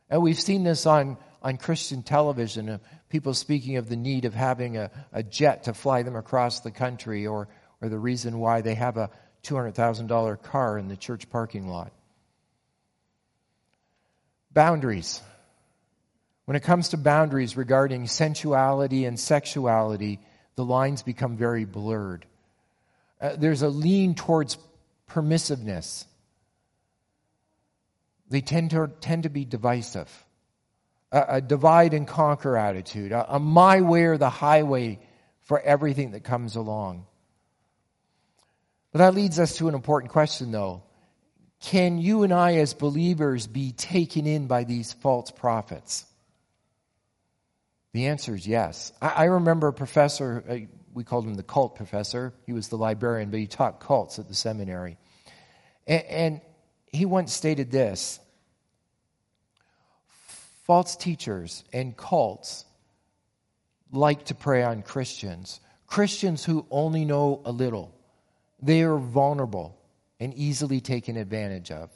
And 0.09 0.21
we've 0.21 0.39
seen 0.39 0.63
this 0.63 0.85
on 0.85 1.17
on 1.41 1.57
Christian 1.57 2.03
television, 2.03 2.69
uh, 2.69 2.77
people 3.09 3.33
speaking 3.33 3.77
of 3.77 3.89
the 3.89 3.95
need 3.95 4.25
of 4.25 4.33
having 4.33 4.77
a, 4.77 4.91
a 5.13 5.23
jet 5.23 5.63
to 5.63 5.73
fly 5.73 6.03
them 6.03 6.15
across 6.15 6.61
the 6.61 6.71
country 6.71 7.27
or, 7.27 7.47
or 7.81 7.89
the 7.89 7.99
reason 7.99 8.39
why 8.39 8.61
they 8.61 8.75
have 8.75 8.97
a 8.97 9.09
$200,000 9.43 10.41
car 10.41 10.77
in 10.77 10.87
the 10.87 10.97
church 10.97 11.29
parking 11.29 11.67
lot. 11.67 11.91
Boundaries. 14.51 15.21
When 16.45 16.55
it 16.55 16.63
comes 16.63 16.89
to 16.89 16.97
boundaries 16.97 17.55
regarding 17.55 18.07
sensuality 18.07 19.05
and 19.05 19.19
sexuality, 19.19 20.19
the 20.55 20.65
lines 20.65 21.03
become 21.03 21.37
very 21.37 21.65
blurred. 21.65 22.25
Uh, 23.21 23.35
there's 23.37 23.61
a 23.61 23.69
lean 23.69 24.15
towards 24.15 24.57
permissiveness. 25.09 26.05
They 28.29 28.41
tend 28.41 28.71
to, 28.71 28.89
tend 28.99 29.23
to 29.23 29.29
be 29.29 29.45
divisive 29.45 30.11
a, 31.11 31.25
a 31.29 31.41
divide 31.41 31.93
and 31.93 32.07
conquer 32.07 32.57
attitude, 32.57 33.11
a, 33.11 33.35
a 33.35 33.39
my 33.39 33.81
way 33.81 34.03
or 34.03 34.17
the 34.17 34.29
highway 34.29 34.99
for 35.43 35.59
everything 35.59 36.11
that 36.11 36.23
comes 36.23 36.55
along. 36.55 37.05
But 38.91 38.99
that 38.99 39.15
leads 39.15 39.39
us 39.39 39.57
to 39.57 39.67
an 39.67 39.75
important 39.75 40.11
question, 40.11 40.51
though. 40.51 40.83
Can 41.59 41.97
you 41.97 42.23
and 42.23 42.33
I, 42.33 42.55
as 42.55 42.73
believers, 42.73 43.47
be 43.47 43.71
taken 43.71 44.27
in 44.27 44.47
by 44.47 44.63
these 44.63 44.93
false 44.93 45.31
prophets? 45.31 46.05
The 47.93 48.07
answer 48.07 48.35
is 48.35 48.45
yes. 48.45 48.91
I, 49.01 49.07
I 49.07 49.23
remember 49.25 49.69
a 49.69 49.73
professor, 49.73 50.43
uh, 50.47 50.57
we 50.93 51.03
called 51.03 51.25
him 51.25 51.35
the 51.35 51.43
cult 51.43 51.75
professor. 51.75 52.33
He 52.45 52.53
was 52.53 52.67
the 52.67 52.77
librarian, 52.77 53.31
but 53.31 53.39
he 53.39 53.47
taught 53.47 53.79
cults 53.79 54.19
at 54.19 54.27
the 54.27 54.35
seminary. 54.35 54.97
And, 55.87 56.03
and 56.03 56.41
he 56.91 57.05
once 57.05 57.33
stated 57.33 57.71
this 57.71 58.19
false 60.67 60.97
teachers 60.97 61.63
and 61.71 61.95
cults 61.95 62.65
like 63.91 64.25
to 64.25 64.35
prey 64.35 64.63
on 64.63 64.81
Christians. 64.81 65.61
Christians 65.87 66.43
who 66.43 66.67
only 66.69 67.05
know 67.05 67.41
a 67.45 67.51
little. 67.51 67.95
They 68.61 68.81
are 68.81 68.97
vulnerable 68.97 69.79
and 70.19 70.33
easily 70.33 70.81
taken 70.81 71.15
advantage 71.15 71.71
of. 71.71 71.89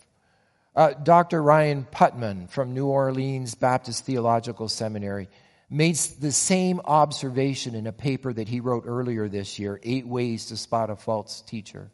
Uh, 0.73 0.93
Dr. 0.93 1.43
Rhyne 1.43 1.85
Putman 1.91 2.49
from 2.49 2.73
New 2.73 2.87
Orleans 2.87 3.55
Baptist 3.55 4.05
Theological 4.05 4.69
Seminary 4.69 5.27
made 5.69 5.95
the 5.95 6.31
same 6.31 6.79
observation 6.85 7.75
in 7.75 7.87
a 7.87 7.91
paper 7.91 8.31
that 8.31 8.47
he 8.47 8.61
wrote 8.61 8.85
earlier 8.87 9.27
this 9.27 9.59
year 9.59 9.81
Eight 9.83 10.07
Ways 10.07 10.45
to 10.45 10.57
Spot 10.57 10.89
a 10.89 10.95
False 10.95 11.41
Teacher. 11.41 11.91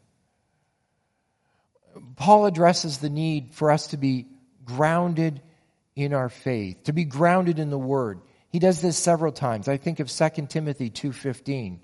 Paul 2.14 2.46
addresses 2.46 2.98
the 2.98 3.10
need 3.10 3.54
for 3.54 3.72
us 3.72 3.88
to 3.88 3.96
be 3.96 4.26
grounded 4.64 5.40
in 5.98 6.14
our 6.14 6.28
faith, 6.28 6.84
to 6.84 6.92
be 6.92 7.04
grounded 7.04 7.58
in 7.58 7.70
the 7.70 7.78
word. 7.78 8.20
He 8.50 8.58
does 8.58 8.80
this 8.80 8.96
several 8.96 9.32
times. 9.32 9.68
I 9.68 9.76
think 9.76 10.00
of 10.00 10.10
2 10.10 10.48
Timothy 10.48 10.90
2:15. 10.90 11.80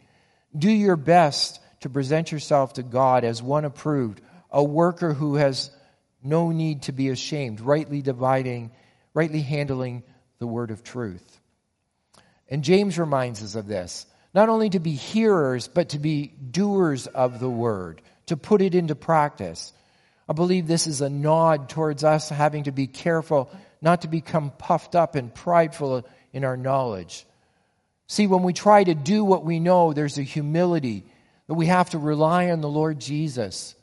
Do 0.57 0.70
your 0.70 0.96
best 0.96 1.61
to 1.81 1.90
present 1.90 2.33
yourself 2.33 2.74
to 2.74 2.83
God 2.83 3.24
as 3.24 3.42
one 3.42 3.64
approved, 3.64 4.20
a 4.50 4.62
worker 4.62 5.12
who 5.12 5.35
has 5.35 5.70
no 6.22 6.53
need 6.53 6.83
to 6.83 6.92
be 6.92 7.11
ashamed, 7.11 7.61
rightly 7.61 8.00
dividing, 8.00 8.70
rightly 9.12 9.42
handling 9.42 10.03
the 10.38 10.46
word 10.46 10.70
of 10.70 10.83
truth. 10.83 11.40
And 12.48 12.62
James 12.62 12.98
reminds 12.98 13.42
us 13.42 13.57
of 13.57 13.66
this, 13.66 14.07
not 14.33 14.48
only 14.48 14.70
to 14.70 14.81
be 14.81 14.92
hearers, 14.92 15.68
but 15.68 15.90
to 15.90 15.98
be 15.98 16.29
doers 16.29 17.07
of 17.09 17.40
the 17.40 17.50
word, 17.50 18.00
to 18.27 18.37
put 18.37 18.62
it 18.62 18.74
into 18.74 18.94
practice. 18.94 19.72
I 20.29 20.33
believe 20.33 20.66
this 20.66 20.87
is 20.87 21.00
a 21.00 21.11
nod 21.11 21.68
towards 21.68 22.05
us 22.05 22.31
having 22.31 22.64
to 22.64 22.72
be 22.72 22.87
careful 22.87 23.50
not 23.84 24.00
to 24.00 24.08
become 24.08 24.50
puffed 24.50 24.94
up 24.94 25.14
and 25.14 25.32
prideful 25.32 26.06
in 26.32 26.42
our 26.42 26.56
knowledge. 26.56 27.26
See, 28.06 28.26
when 28.26 28.42
we 28.42 28.54
try 28.54 28.82
to 28.82 28.94
do 28.94 29.22
what 29.22 29.44
we 29.44 29.60
know, 29.60 29.92
there's 29.92 30.16
a 30.16 30.22
humility 30.22 31.04
that 31.48 31.54
we 31.54 31.66
have 31.66 31.90
to 31.90 31.98
rely 31.98 32.50
on 32.50 32.62
the 32.62 32.68
Lord 32.68 32.98
Jesus. 32.98 33.74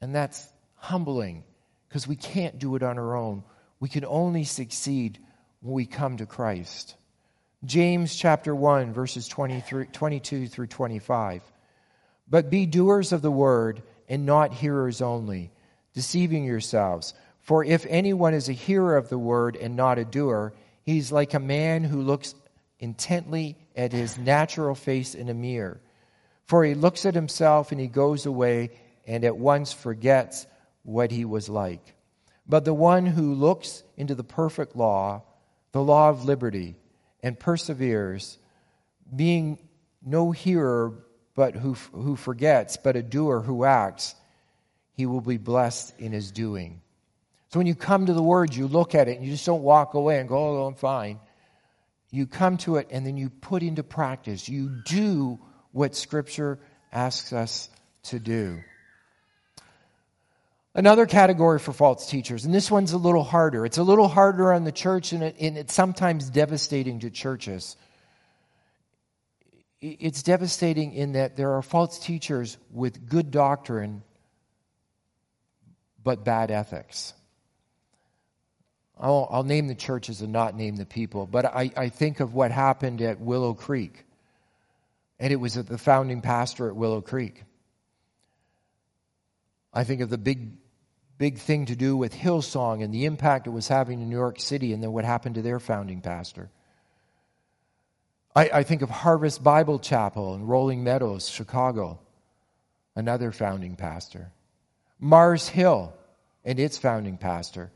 And 0.00 0.14
that's 0.14 0.48
humbling 0.76 1.42
because 1.88 2.06
we 2.06 2.14
can't 2.14 2.60
do 2.60 2.76
it 2.76 2.84
on 2.84 2.96
our 2.96 3.16
own. 3.16 3.42
We 3.80 3.88
can 3.88 4.04
only 4.04 4.44
succeed 4.44 5.18
when 5.60 5.74
we 5.74 5.86
come 5.86 6.18
to 6.18 6.26
Christ. 6.26 6.94
James 7.64 8.14
chapter 8.14 8.54
1, 8.54 8.92
verses 8.92 9.26
22 9.26 10.46
through 10.46 10.66
25. 10.68 11.42
But 12.30 12.50
be 12.50 12.66
doers 12.66 13.12
of 13.12 13.20
the 13.20 13.32
word 13.32 13.82
and 14.08 14.26
not 14.26 14.52
hearers 14.52 15.02
only, 15.02 15.50
deceiving 15.92 16.44
yourselves. 16.44 17.14
For 17.40 17.64
if 17.64 17.86
anyone 17.88 18.34
is 18.34 18.48
a 18.48 18.52
hearer 18.52 18.96
of 18.96 19.08
the 19.08 19.18
word 19.18 19.56
and 19.56 19.76
not 19.76 19.98
a 19.98 20.04
doer, 20.04 20.52
he's 20.82 21.10
like 21.12 21.34
a 21.34 21.40
man 21.40 21.84
who 21.84 22.02
looks 22.02 22.34
intently 22.78 23.56
at 23.74 23.92
his 23.92 24.18
natural 24.18 24.74
face 24.74 25.14
in 25.14 25.28
a 25.28 25.34
mirror. 25.34 25.80
For 26.44 26.64
he 26.64 26.74
looks 26.74 27.06
at 27.06 27.14
himself 27.14 27.72
and 27.72 27.80
he 27.80 27.86
goes 27.86 28.26
away 28.26 28.70
and 29.06 29.24
at 29.24 29.36
once 29.36 29.72
forgets 29.72 30.46
what 30.82 31.10
he 31.10 31.24
was 31.24 31.48
like. 31.48 31.94
But 32.46 32.64
the 32.64 32.74
one 32.74 33.04
who 33.06 33.34
looks 33.34 33.82
into 33.96 34.14
the 34.14 34.24
perfect 34.24 34.74
law, 34.74 35.22
the 35.72 35.82
law 35.82 36.08
of 36.08 36.24
liberty, 36.24 36.76
and 37.22 37.38
perseveres, 37.38 38.38
being 39.14 39.58
no 40.04 40.30
hearer 40.30 40.94
but 41.34 41.54
who, 41.54 41.74
who 41.92 42.16
forgets, 42.16 42.76
but 42.76 42.96
a 42.96 43.02
doer 43.02 43.40
who 43.40 43.64
acts, 43.64 44.14
he 44.92 45.06
will 45.06 45.20
be 45.20 45.36
blessed 45.36 45.94
in 45.98 46.12
his 46.12 46.32
doing. 46.32 46.80
So 47.50 47.58
when 47.58 47.66
you 47.66 47.74
come 47.74 48.06
to 48.06 48.12
the 48.12 48.22
Word, 48.22 48.54
you 48.54 48.66
look 48.66 48.94
at 48.94 49.08
it 49.08 49.16
and 49.16 49.24
you 49.24 49.32
just 49.32 49.46
don't 49.46 49.62
walk 49.62 49.94
away 49.94 50.18
and 50.18 50.28
go, 50.28 50.36
oh, 50.36 50.66
I'm 50.66 50.74
fine. 50.74 51.18
You 52.10 52.26
come 52.26 52.58
to 52.58 52.76
it 52.76 52.88
and 52.90 53.06
then 53.06 53.16
you 53.16 53.30
put 53.30 53.62
into 53.62 53.82
practice. 53.82 54.48
You 54.48 54.82
do 54.84 55.38
what 55.72 55.94
Scripture 55.94 56.58
asks 56.92 57.32
us 57.32 57.70
to 58.04 58.18
do. 58.18 58.62
Another 60.74 61.06
category 61.06 61.58
for 61.58 61.72
false 61.72 62.08
teachers, 62.08 62.44
and 62.44 62.54
this 62.54 62.70
one's 62.70 62.92
a 62.92 62.98
little 62.98 63.24
harder. 63.24 63.66
It's 63.66 63.78
a 63.78 63.82
little 63.82 64.06
harder 64.06 64.52
on 64.52 64.64
the 64.64 64.72
church 64.72 65.12
and, 65.12 65.22
it, 65.22 65.36
and 65.40 65.58
it's 65.58 65.74
sometimes 65.74 66.30
devastating 66.30 67.00
to 67.00 67.10
churches. 67.10 67.76
It's 69.80 70.22
devastating 70.22 70.92
in 70.92 71.12
that 71.12 71.36
there 71.36 71.52
are 71.54 71.62
false 71.62 71.98
teachers 71.98 72.58
with 72.70 73.08
good 73.08 73.30
doctrine 73.30 74.02
but 76.02 76.24
bad 76.24 76.50
ethics. 76.50 77.12
I'll, 79.00 79.28
I'll, 79.30 79.44
name 79.44 79.68
the 79.68 79.74
churches 79.74 80.22
and 80.22 80.32
not 80.32 80.56
name 80.56 80.76
the 80.76 80.86
people, 80.86 81.26
but 81.26 81.44
I, 81.44 81.70
I 81.76 81.88
think 81.88 82.20
of 82.20 82.34
what 82.34 82.50
happened 82.50 83.00
at 83.00 83.20
Willow 83.20 83.54
Creek. 83.54 84.04
And 85.20 85.32
it 85.32 85.36
was 85.36 85.56
at 85.56 85.66
the 85.66 85.78
founding 85.78 86.20
pastor 86.20 86.68
at 86.68 86.76
Willow 86.76 87.00
Creek. 87.00 87.44
I 89.72 89.84
think 89.84 90.00
of 90.00 90.10
the 90.10 90.18
big, 90.18 90.52
big 91.18 91.38
thing 91.38 91.66
to 91.66 91.76
do 91.76 91.96
with 91.96 92.14
Hillsong 92.14 92.82
and 92.82 92.92
the 92.92 93.04
impact 93.04 93.46
it 93.46 93.50
was 93.50 93.68
having 93.68 94.00
in 94.00 94.08
New 94.08 94.16
York 94.16 94.40
City 94.40 94.72
and 94.72 94.82
then 94.82 94.92
what 94.92 95.04
happened 95.04 95.36
to 95.36 95.42
their 95.42 95.60
founding 95.60 96.00
pastor. 96.00 96.50
I, 98.34 98.50
I 98.54 98.62
think 98.62 98.82
of 98.82 98.90
Harvest 98.90 99.42
Bible 99.42 99.78
Chapel 99.78 100.34
in 100.34 100.46
Rolling 100.46 100.84
Meadows, 100.84 101.28
Chicago, 101.28 101.98
another 102.94 103.32
founding 103.32 103.76
pastor. 103.76 104.30
Mars 105.00 105.48
Hill 105.48 105.94
and 106.44 106.58
its 106.58 106.78
founding 106.78 107.18
pastor. 107.18 107.70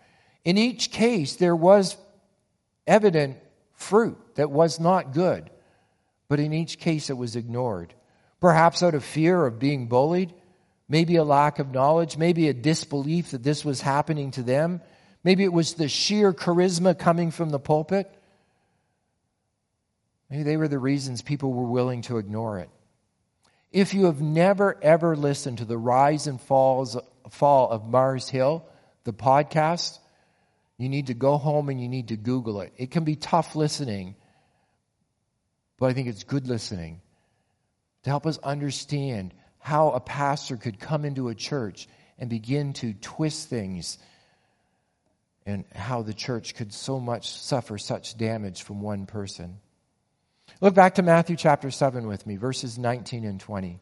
In 0.44 0.58
each 0.58 0.90
case, 0.90 1.36
there 1.36 1.56
was 1.56 1.96
evident 2.86 3.38
fruit 3.74 4.18
that 4.34 4.50
was 4.50 4.80
not 4.80 5.12
good, 5.12 5.50
but 6.28 6.40
in 6.40 6.52
each 6.52 6.78
case, 6.78 7.10
it 7.10 7.16
was 7.16 7.36
ignored. 7.36 7.94
Perhaps 8.40 8.82
out 8.82 8.94
of 8.94 9.04
fear 9.04 9.46
of 9.46 9.58
being 9.58 9.86
bullied, 9.86 10.34
maybe 10.88 11.16
a 11.16 11.24
lack 11.24 11.58
of 11.58 11.72
knowledge, 11.72 12.16
maybe 12.16 12.48
a 12.48 12.54
disbelief 12.54 13.30
that 13.30 13.42
this 13.42 13.64
was 13.64 13.80
happening 13.80 14.30
to 14.32 14.42
them, 14.42 14.80
maybe 15.22 15.44
it 15.44 15.52
was 15.52 15.74
the 15.74 15.88
sheer 15.88 16.32
charisma 16.32 16.98
coming 16.98 17.30
from 17.30 17.50
the 17.50 17.60
pulpit. 17.60 18.12
Maybe 20.28 20.42
they 20.42 20.56
were 20.56 20.68
the 20.68 20.78
reasons 20.78 21.22
people 21.22 21.52
were 21.52 21.70
willing 21.70 22.02
to 22.02 22.18
ignore 22.18 22.58
it. 22.58 22.70
If 23.70 23.94
you 23.94 24.06
have 24.06 24.20
never 24.20 24.76
ever 24.82 25.16
listened 25.16 25.58
to 25.58 25.64
the 25.64 25.78
rise 25.78 26.26
and 26.26 26.40
falls, 26.40 26.96
fall 27.30 27.70
of 27.70 27.86
Mars 27.86 28.28
Hill, 28.28 28.66
the 29.04 29.12
podcast, 29.12 29.98
you 30.82 30.88
need 30.88 31.08
to 31.08 31.14
go 31.14 31.36
home 31.36 31.68
and 31.68 31.80
you 31.80 31.88
need 31.88 32.08
to 32.08 32.16
Google 32.16 32.60
it. 32.60 32.72
It 32.76 32.90
can 32.90 33.04
be 33.04 33.16
tough 33.16 33.54
listening, 33.54 34.16
but 35.78 35.86
I 35.86 35.92
think 35.92 36.08
it's 36.08 36.24
good 36.24 36.46
listening 36.46 37.00
to 38.02 38.10
help 38.10 38.26
us 38.26 38.38
understand 38.38 39.34
how 39.58 39.90
a 39.90 40.00
pastor 40.00 40.56
could 40.56 40.80
come 40.80 41.04
into 41.04 41.28
a 41.28 41.34
church 41.34 41.88
and 42.18 42.28
begin 42.28 42.72
to 42.74 42.94
twist 42.94 43.48
things 43.48 43.98
and 45.46 45.64
how 45.74 46.02
the 46.02 46.14
church 46.14 46.54
could 46.54 46.72
so 46.72 47.00
much 47.00 47.30
suffer 47.30 47.78
such 47.78 48.16
damage 48.16 48.62
from 48.62 48.80
one 48.80 49.06
person. 49.06 49.58
Look 50.60 50.74
back 50.74 50.96
to 50.96 51.02
Matthew 51.02 51.36
chapter 51.36 51.70
7 51.70 52.06
with 52.06 52.26
me, 52.26 52.36
verses 52.36 52.78
19 52.78 53.24
and 53.24 53.40
20. 53.40 53.80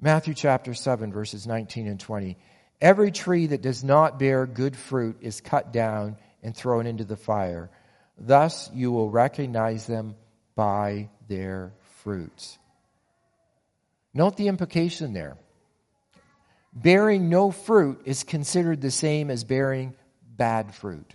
Matthew 0.00 0.34
chapter 0.34 0.74
7, 0.74 1.12
verses 1.12 1.46
19 1.46 1.86
and 1.88 2.00
20. 2.00 2.38
Every 2.80 3.10
tree 3.10 3.46
that 3.46 3.62
does 3.62 3.82
not 3.82 4.18
bear 4.18 4.46
good 4.46 4.76
fruit 4.76 5.18
is 5.20 5.40
cut 5.40 5.72
down 5.72 6.16
and 6.42 6.54
thrown 6.56 6.86
into 6.86 7.04
the 7.04 7.16
fire. 7.16 7.70
Thus 8.16 8.70
you 8.72 8.92
will 8.92 9.10
recognize 9.10 9.86
them 9.86 10.14
by 10.54 11.10
their 11.28 11.72
fruits. 12.02 12.58
Note 14.14 14.36
the 14.36 14.48
implication 14.48 15.12
there. 15.12 15.36
Bearing 16.72 17.28
no 17.28 17.50
fruit 17.50 18.02
is 18.04 18.22
considered 18.22 18.80
the 18.80 18.90
same 18.90 19.30
as 19.30 19.42
bearing 19.42 19.94
bad 20.22 20.74
fruit. 20.74 21.14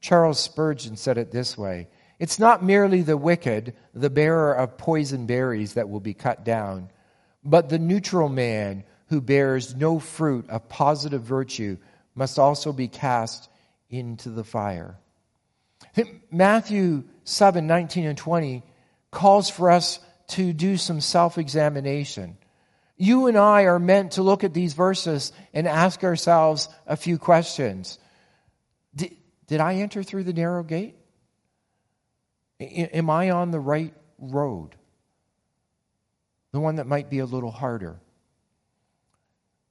Charles 0.00 0.38
Spurgeon 0.38 0.96
said 0.96 1.16
it 1.16 1.30
this 1.30 1.56
way 1.56 1.88
It's 2.18 2.38
not 2.38 2.62
merely 2.62 3.02
the 3.02 3.16
wicked, 3.16 3.74
the 3.94 4.10
bearer 4.10 4.52
of 4.52 4.76
poison 4.76 5.26
berries, 5.26 5.74
that 5.74 5.88
will 5.88 6.00
be 6.00 6.14
cut 6.14 6.44
down, 6.44 6.90
but 7.42 7.68
the 7.68 7.78
neutral 7.78 8.28
man 8.28 8.84
who 9.12 9.20
bears 9.20 9.76
no 9.76 9.98
fruit 9.98 10.48
of 10.48 10.70
positive 10.70 11.20
virtue 11.20 11.76
must 12.14 12.38
also 12.38 12.72
be 12.72 12.88
cast 12.88 13.50
into 13.90 14.30
the 14.30 14.42
fire. 14.42 14.96
Matthew 16.30 17.04
7 17.24 17.66
19 17.66 18.06
and 18.06 18.16
20 18.16 18.62
calls 19.10 19.50
for 19.50 19.70
us 19.70 20.00
to 20.28 20.54
do 20.54 20.78
some 20.78 21.02
self 21.02 21.36
examination. 21.36 22.38
You 22.96 23.26
and 23.26 23.36
I 23.36 23.64
are 23.64 23.78
meant 23.78 24.12
to 24.12 24.22
look 24.22 24.44
at 24.44 24.54
these 24.54 24.72
verses 24.72 25.34
and 25.52 25.68
ask 25.68 26.02
ourselves 26.04 26.70
a 26.86 26.96
few 26.96 27.18
questions. 27.18 27.98
Did, 28.94 29.14
did 29.46 29.60
I 29.60 29.74
enter 29.74 30.02
through 30.02 30.24
the 30.24 30.32
narrow 30.32 30.62
gate? 30.62 30.96
Am 32.58 33.10
I 33.10 33.30
on 33.30 33.50
the 33.50 33.60
right 33.60 33.92
road? 34.18 34.70
The 36.52 36.60
one 36.60 36.76
that 36.76 36.86
might 36.86 37.10
be 37.10 37.18
a 37.18 37.26
little 37.26 37.50
harder. 37.50 38.00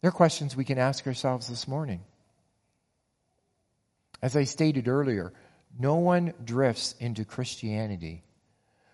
There 0.02 0.10
are 0.10 0.12
questions 0.12 0.56
we 0.56 0.66
can 0.66 0.78
ask 0.78 1.06
ourselves 1.06 1.48
this 1.48 1.68
morning. 1.68 2.02
As 4.22 4.36
I 4.36 4.44
stated 4.44 4.88
earlier, 4.88 5.34
no 5.80 5.96
one 5.96 6.34
drifts 6.44 6.96
into 7.00 7.26
Christianity 7.26 8.24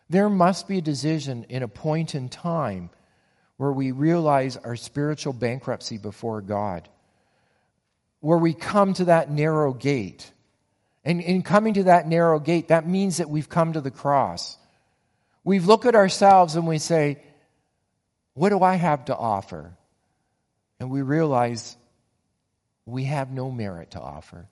there 0.09 0.29
must 0.29 0.67
be 0.67 0.77
a 0.77 0.81
decision 0.81 1.45
in 1.49 1.63
a 1.63 1.67
point 1.67 2.15
in 2.15 2.29
time 2.29 2.89
where 3.57 3.71
we 3.71 3.91
realize 3.91 4.55
our 4.55 4.75
spiritual 4.75 5.33
bankruptcy 5.33 5.97
before 5.97 6.41
God, 6.41 6.87
where 8.19 8.37
we 8.37 8.53
come 8.53 8.93
to 8.95 9.05
that 9.05 9.29
narrow 9.29 9.73
gate. 9.73 10.31
And 11.03 11.21
in 11.21 11.41
coming 11.41 11.73
to 11.75 11.83
that 11.83 12.07
narrow 12.07 12.39
gate, 12.39 12.69
that 12.69 12.87
means 12.87 13.17
that 13.17 13.29
we've 13.29 13.49
come 13.49 13.73
to 13.73 13.81
the 13.81 13.91
cross. 13.91 14.57
We 15.43 15.59
look 15.59 15.85
at 15.85 15.95
ourselves 15.95 16.55
and 16.55 16.67
we 16.67 16.77
say, 16.77 17.21
What 18.33 18.49
do 18.49 18.61
I 18.61 18.75
have 18.75 19.05
to 19.05 19.15
offer? 19.15 19.76
And 20.79 20.91
we 20.91 21.01
realize 21.01 21.75
we 22.85 23.05
have 23.05 23.31
no 23.31 23.51
merit 23.51 23.91
to 23.91 24.01
offer. 24.01 24.47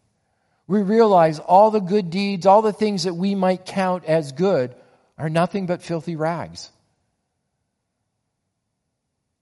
We 0.67 0.81
realize 0.81 1.39
all 1.39 1.71
the 1.71 1.79
good 1.79 2.09
deeds, 2.09 2.45
all 2.45 2.61
the 2.61 2.73
things 2.73 3.03
that 3.03 3.13
we 3.13 3.35
might 3.35 3.65
count 3.65 4.05
as 4.05 4.31
good, 4.31 4.75
are 5.17 5.29
nothing 5.29 5.67
but 5.67 5.83
filthy 5.83 6.15
rags. 6.15 6.71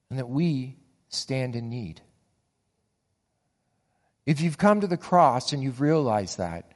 And 0.10 0.20
that 0.20 0.30
we 0.30 0.78
stand 1.10 1.56
in 1.56 1.70
need. 1.70 2.02
If 4.26 4.42
you've 4.42 4.58
come 4.58 4.82
to 4.82 4.88
the 4.88 4.98
cross 4.98 5.54
and 5.54 5.64
you've 5.64 5.82
realized 5.82 6.38
that, 6.38 6.72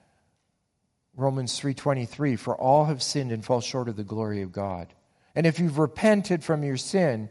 Romans 1.16 1.60
3:23 1.60 2.36
for 2.36 2.56
all 2.56 2.86
have 2.86 3.02
sinned 3.02 3.32
and 3.32 3.44
fall 3.44 3.62
short 3.62 3.90
of 3.90 3.96
the 3.96 4.04
glory 4.04 4.42
of 4.42 4.52
God. 4.52 4.94
And 5.36 5.46
if 5.46 5.60
you've 5.60 5.80
repented 5.80 6.44
from 6.44 6.64
your 6.64 6.78
sin 6.78 7.30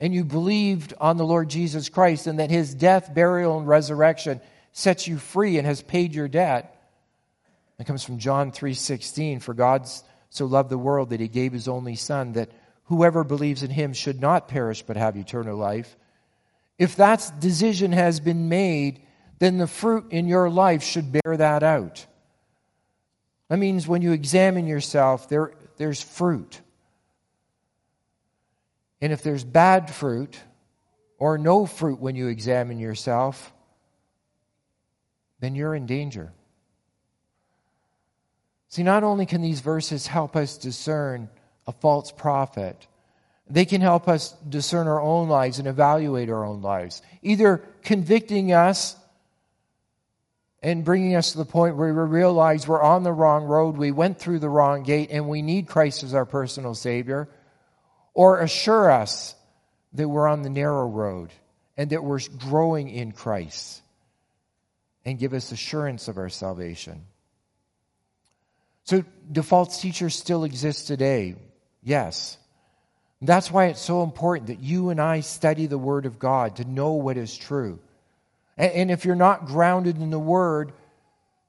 and 0.00 0.14
you 0.14 0.24
believed 0.24 0.94
on 1.00 1.16
the 1.16 1.26
Lord 1.26 1.48
Jesus 1.48 1.88
Christ 1.88 2.26
and 2.26 2.38
that 2.38 2.50
his 2.50 2.74
death, 2.74 3.12
burial 3.12 3.58
and 3.58 3.66
resurrection 3.66 4.40
sets 4.72 5.08
you 5.08 5.18
free 5.18 5.58
and 5.58 5.66
has 5.66 5.82
paid 5.82 6.14
your 6.14 6.28
debt, 6.28 6.74
it 7.78 7.86
comes 7.86 8.04
from 8.04 8.18
John 8.18 8.50
3:16 8.50 9.40
for 9.40 9.54
God 9.54 9.88
so 10.30 10.46
loved 10.46 10.70
the 10.70 10.78
world 10.78 11.10
that 11.10 11.20
he 11.20 11.28
gave 11.28 11.52
his 11.52 11.68
only 11.68 11.96
Son, 11.96 12.32
that 12.32 12.50
whoever 12.84 13.24
believes 13.24 13.62
in 13.62 13.70
him 13.70 13.92
should 13.92 14.20
not 14.20 14.48
perish 14.48 14.82
but 14.82 14.96
have 14.96 15.16
eternal 15.16 15.56
life. 15.56 15.96
If 16.78 16.96
that 16.96 17.40
decision 17.40 17.92
has 17.92 18.20
been 18.20 18.48
made, 18.48 19.00
then 19.38 19.58
the 19.58 19.66
fruit 19.66 20.06
in 20.10 20.26
your 20.26 20.50
life 20.50 20.82
should 20.82 21.12
bear 21.12 21.36
that 21.36 21.62
out. 21.62 22.06
That 23.48 23.58
means 23.58 23.88
when 23.88 24.02
you 24.02 24.12
examine 24.12 24.66
yourself, 24.66 25.28
there, 25.28 25.52
there's 25.76 26.02
fruit. 26.02 26.60
And 29.00 29.12
if 29.12 29.22
there's 29.22 29.44
bad 29.44 29.90
fruit 29.90 30.38
or 31.18 31.38
no 31.38 31.66
fruit 31.66 32.00
when 32.00 32.16
you 32.16 32.28
examine 32.28 32.78
yourself, 32.78 33.52
then 35.40 35.54
you're 35.54 35.74
in 35.74 35.86
danger. 35.86 36.32
See, 38.68 38.82
not 38.82 39.04
only 39.04 39.24
can 39.24 39.40
these 39.40 39.60
verses 39.60 40.06
help 40.06 40.36
us 40.36 40.58
discern 40.58 41.28
a 41.66 41.72
false 41.72 42.12
prophet, 42.12 42.86
they 43.48 43.64
can 43.64 43.80
help 43.80 44.08
us 44.08 44.32
discern 44.48 44.88
our 44.88 45.00
own 45.00 45.28
lives 45.28 45.58
and 45.58 45.66
evaluate 45.66 46.28
our 46.28 46.44
own 46.44 46.60
lives, 46.60 47.00
either 47.22 47.64
convicting 47.82 48.52
us 48.52 48.96
and 50.62 50.84
bringing 50.84 51.14
us 51.14 51.32
to 51.32 51.38
the 51.38 51.44
point 51.44 51.76
where 51.76 51.94
we 51.94 52.00
realize 52.00 52.66
we're 52.66 52.82
on 52.82 53.04
the 53.04 53.12
wrong 53.12 53.44
road, 53.44 53.76
we 53.76 53.92
went 53.92 54.18
through 54.18 54.40
the 54.40 54.48
wrong 54.50 54.82
gate, 54.82 55.08
and 55.10 55.28
we 55.28 55.40
need 55.40 55.68
Christ 55.68 56.02
as 56.02 56.14
our 56.14 56.26
personal 56.26 56.74
Savior, 56.74 57.28
or 58.18 58.40
assure 58.40 58.90
us 58.90 59.36
that 59.92 60.08
we're 60.08 60.26
on 60.26 60.42
the 60.42 60.50
narrow 60.50 60.88
road 60.88 61.30
and 61.76 61.90
that 61.90 62.02
we're 62.02 62.18
growing 62.36 62.90
in 62.90 63.12
Christ 63.12 63.80
and 65.04 65.20
give 65.20 65.34
us 65.34 65.52
assurance 65.52 66.08
of 66.08 66.18
our 66.18 66.28
salvation. 66.28 67.02
So, 68.82 69.04
do 69.30 69.40
false 69.42 69.80
teachers 69.80 70.16
still 70.16 70.42
exist 70.42 70.88
today? 70.88 71.36
Yes. 71.80 72.36
That's 73.22 73.52
why 73.52 73.66
it's 73.66 73.80
so 73.80 74.02
important 74.02 74.48
that 74.48 74.64
you 74.64 74.90
and 74.90 75.00
I 75.00 75.20
study 75.20 75.66
the 75.66 75.78
Word 75.78 76.04
of 76.04 76.18
God 76.18 76.56
to 76.56 76.64
know 76.64 76.94
what 76.94 77.16
is 77.16 77.36
true. 77.36 77.78
And 78.56 78.90
if 78.90 79.04
you're 79.04 79.14
not 79.14 79.46
grounded 79.46 79.96
in 79.96 80.10
the 80.10 80.18
Word, 80.18 80.72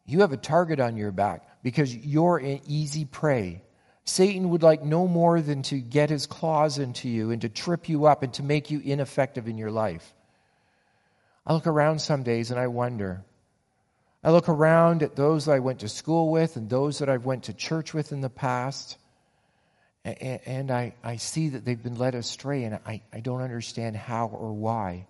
you 0.05 0.21
have 0.21 0.33
a 0.33 0.37
target 0.37 0.79
on 0.79 0.97
your 0.97 1.11
back 1.11 1.63
because 1.63 1.95
you're 1.95 2.37
an 2.37 2.61
easy 2.67 3.05
prey. 3.05 3.63
Satan 4.09 4.49
would 4.49 4.63
like 4.63 4.83
no 4.83 5.07
more 5.07 5.39
than 5.39 5.61
to 5.63 5.79
get 5.79 6.09
his 6.09 6.25
claws 6.25 6.79
into 6.79 7.07
you 7.07 7.31
and 7.31 7.41
to 7.41 7.49
trip 7.49 7.87
you 7.87 8.05
up 8.05 8.23
and 8.23 8.33
to 8.33 8.43
make 8.43 8.71
you 8.71 8.79
ineffective 8.79 9.47
in 9.47 9.57
your 9.57 9.71
life. 9.71 10.13
I 11.45 11.53
look 11.53 11.67
around 11.67 11.99
some 11.99 12.23
days 12.23 12.51
and 12.51 12.59
I 12.59 12.67
wonder 12.67 13.23
I 14.23 14.31
look 14.31 14.49
around 14.49 15.01
at 15.01 15.15
those 15.15 15.47
I 15.47 15.59
went 15.59 15.79
to 15.79 15.89
school 15.89 16.29
with 16.29 16.57
and 16.57 16.69
those 16.69 16.99
that 16.99 17.09
I've 17.09 17.25
went 17.25 17.43
to 17.43 17.53
church 17.53 17.93
with 17.93 18.11
in 18.11 18.19
the 18.19 18.29
past, 18.29 18.97
and, 20.03 20.41
and 20.45 20.71
I, 20.71 20.93
I 21.01 21.15
see 21.15 21.49
that 21.49 21.63
they've 21.63 21.81
been 21.81 21.95
led 21.95 22.15
astray, 22.15 22.65
and 22.65 22.79
I, 22.85 23.01
I 23.13 23.21
don't 23.21 23.41
understand 23.41 23.95
how 23.95 24.27
or 24.27 24.51
why. 24.51 25.07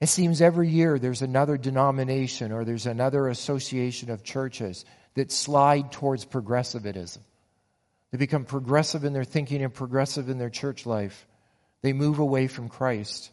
It 0.00 0.08
seems 0.08 0.40
every 0.40 0.68
year 0.68 0.98
there's 0.98 1.22
another 1.22 1.56
denomination 1.56 2.52
or 2.52 2.64
there's 2.64 2.86
another 2.86 3.28
association 3.28 4.10
of 4.10 4.22
churches 4.22 4.84
that 5.14 5.32
slide 5.32 5.90
towards 5.90 6.24
progressivism. 6.24 7.22
They 8.12 8.18
become 8.18 8.44
progressive 8.44 9.04
in 9.04 9.14
their 9.14 9.24
thinking 9.24 9.62
and 9.62 9.72
progressive 9.72 10.28
in 10.28 10.38
their 10.38 10.50
church 10.50 10.86
life. 10.86 11.26
They 11.80 11.94
move 11.94 12.18
away 12.18 12.46
from 12.46 12.68
Christ. 12.68 13.30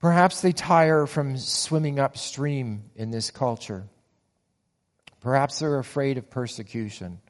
Perhaps 0.00 0.42
they 0.42 0.52
tire 0.52 1.06
from 1.06 1.38
swimming 1.38 1.98
upstream 1.98 2.90
in 2.96 3.10
this 3.10 3.30
culture. 3.30 3.84
Perhaps 5.20 5.60
they're 5.60 5.78
afraid 5.78 6.18
of 6.18 6.28
persecution. 6.28 7.20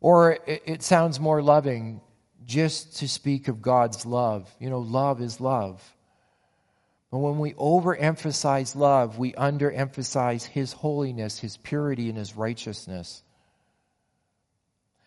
Or 0.00 0.32
it, 0.46 0.62
it, 0.66 0.82
sounds 0.82 1.20
more 1.20 1.40
loving 1.40 2.00
just 2.44 2.98
to 2.98 3.08
speak 3.08 3.48
of 3.48 3.62
God's 3.62 4.04
love. 4.04 4.52
You 4.58 4.70
know, 4.70 4.80
love 4.80 5.20
is 5.20 5.40
love. 5.40 5.82
But 7.10 7.18
when 7.18 7.38
we 7.38 7.52
overemphasize 7.54 8.74
love, 8.74 9.18
we 9.18 9.32
underemphasize 9.32 10.44
His 10.44 10.72
holiness, 10.72 11.38
His 11.38 11.56
purity, 11.56 12.08
and 12.08 12.18
His 12.18 12.36
righteousness. 12.36 13.22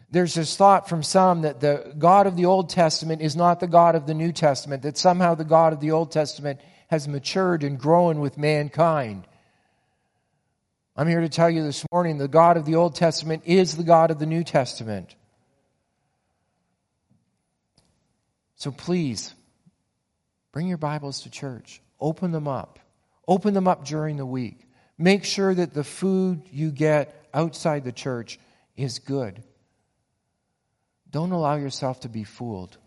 There's 0.09 0.33
this 0.33 0.55
thought 0.55 0.87
from 0.87 1.03
some 1.03 1.41
that 1.41 1.59
the 1.59 1.93
God 1.97 2.27
of 2.27 2.37
the 2.37 2.45
Old 2.45 2.69
Testament 2.69 3.21
is 3.21 3.35
not 3.35 3.59
the 3.59 3.67
God 3.67 3.95
of 3.95 4.07
the 4.07 4.13
New 4.13 4.31
Testament, 4.31 4.83
that 4.83 4.97
somehow 4.97 5.35
the 5.35 5.43
God 5.43 5.73
of 5.73 5.81
the 5.81 5.91
Old 5.91 6.11
Testament 6.11 6.61
has 6.87 7.07
matured 7.07 7.63
and 7.63 7.77
grown 7.77 8.21
with 8.21 8.37
mankind. 8.37 9.27
I'm 10.95 11.07
here 11.07 11.21
to 11.21 11.29
tell 11.29 11.49
you 11.49 11.61
this 11.61 11.85
morning 11.91 12.17
the 12.17 12.29
God 12.29 12.55
of 12.55 12.65
the 12.65 12.75
Old 12.75 12.95
Testament 12.95 13.43
is 13.45 13.75
the 13.75 13.83
God 13.83 14.09
of 14.09 14.17
the 14.17 14.25
New 14.25 14.43
Testament. 14.43 15.13
So 18.55 18.71
please, 18.71 19.35
bring 20.53 20.67
your 20.67 20.77
Bibles 20.77 21.21
to 21.23 21.29
church. 21.29 21.81
Open 21.99 22.31
them 22.31 22.47
up. 22.47 22.79
Open 23.27 23.53
them 23.53 23.67
up 23.67 23.85
during 23.85 24.15
the 24.15 24.25
week. 24.25 24.67
Make 24.97 25.25
sure 25.25 25.53
that 25.53 25.73
the 25.73 25.83
food 25.83 26.43
you 26.51 26.71
get 26.71 27.27
outside 27.33 27.83
the 27.83 27.91
church 27.91 28.39
is 28.75 28.99
good. 28.99 29.43
Don't 31.17 31.31
allow 31.31 31.55
yourself 31.55 32.01
to 32.01 32.09
be 32.09 32.23
fooled. 32.23 32.77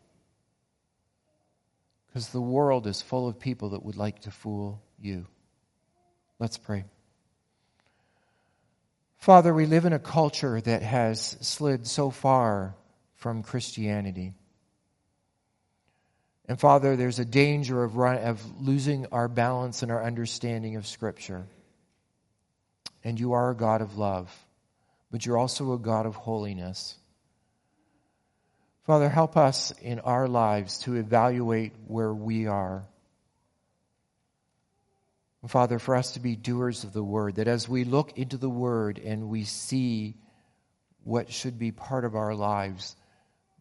Because 2.06 2.28
the 2.28 2.40
world 2.40 2.86
is 2.86 3.02
full 3.02 3.26
of 3.26 3.40
people 3.40 3.70
that 3.70 3.84
would 3.84 3.96
like 3.96 4.20
to 4.20 4.30
fool 4.30 4.80
you. 5.00 5.26
Let's 6.38 6.56
pray. 6.56 6.84
Father, 9.18 9.52
we 9.52 9.66
live 9.66 9.84
in 9.84 9.92
a 9.92 9.98
culture 9.98 10.60
that 10.60 10.82
has 10.82 11.38
slid 11.40 11.88
so 11.88 12.10
far 12.10 12.76
from 13.16 13.42
Christianity. 13.42 14.32
And 16.46 16.60
Father, 16.60 16.94
there's 16.94 17.18
a 17.18 17.24
danger 17.24 17.82
of, 17.82 17.96
run, 17.96 18.18
of 18.18 18.40
losing 18.62 19.06
our 19.06 19.26
balance 19.26 19.82
and 19.82 19.90
our 19.90 20.04
understanding 20.04 20.76
of 20.76 20.86
Scripture. 20.86 21.46
And 23.02 23.18
you 23.18 23.32
are 23.32 23.50
a 23.50 23.56
God 23.56 23.82
of 23.82 23.98
love, 23.98 24.32
but 25.10 25.26
you're 25.26 25.36
also 25.36 25.72
a 25.72 25.78
God 25.80 26.06
of 26.06 26.14
holiness. 26.14 26.96
Father, 28.84 29.08
help 29.08 29.36
us 29.36 29.72
in 29.82 30.00
our 30.00 30.26
lives 30.26 30.78
to 30.78 30.96
evaluate 30.96 31.72
where 31.86 32.12
we 32.12 32.46
are. 32.46 32.86
Father, 35.46 35.78
for 35.78 35.96
us 35.96 36.12
to 36.12 36.20
be 36.20 36.36
doers 36.36 36.84
of 36.84 36.92
the 36.92 37.02
word, 37.02 37.36
that 37.36 37.48
as 37.48 37.68
we 37.68 37.84
look 37.84 38.18
into 38.18 38.36
the 38.36 38.50
word 38.50 38.98
and 38.98 39.28
we 39.28 39.44
see 39.44 40.16
what 41.02 41.32
should 41.32 41.58
be 41.58 41.72
part 41.72 42.04
of 42.04 42.14
our 42.14 42.34
lives, 42.34 42.94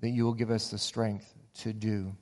that 0.01 0.09
you 0.09 0.25
will 0.25 0.33
give 0.33 0.51
us 0.51 0.71
the 0.71 0.77
strength 0.77 1.33
to 1.59 1.71
do. 1.71 2.15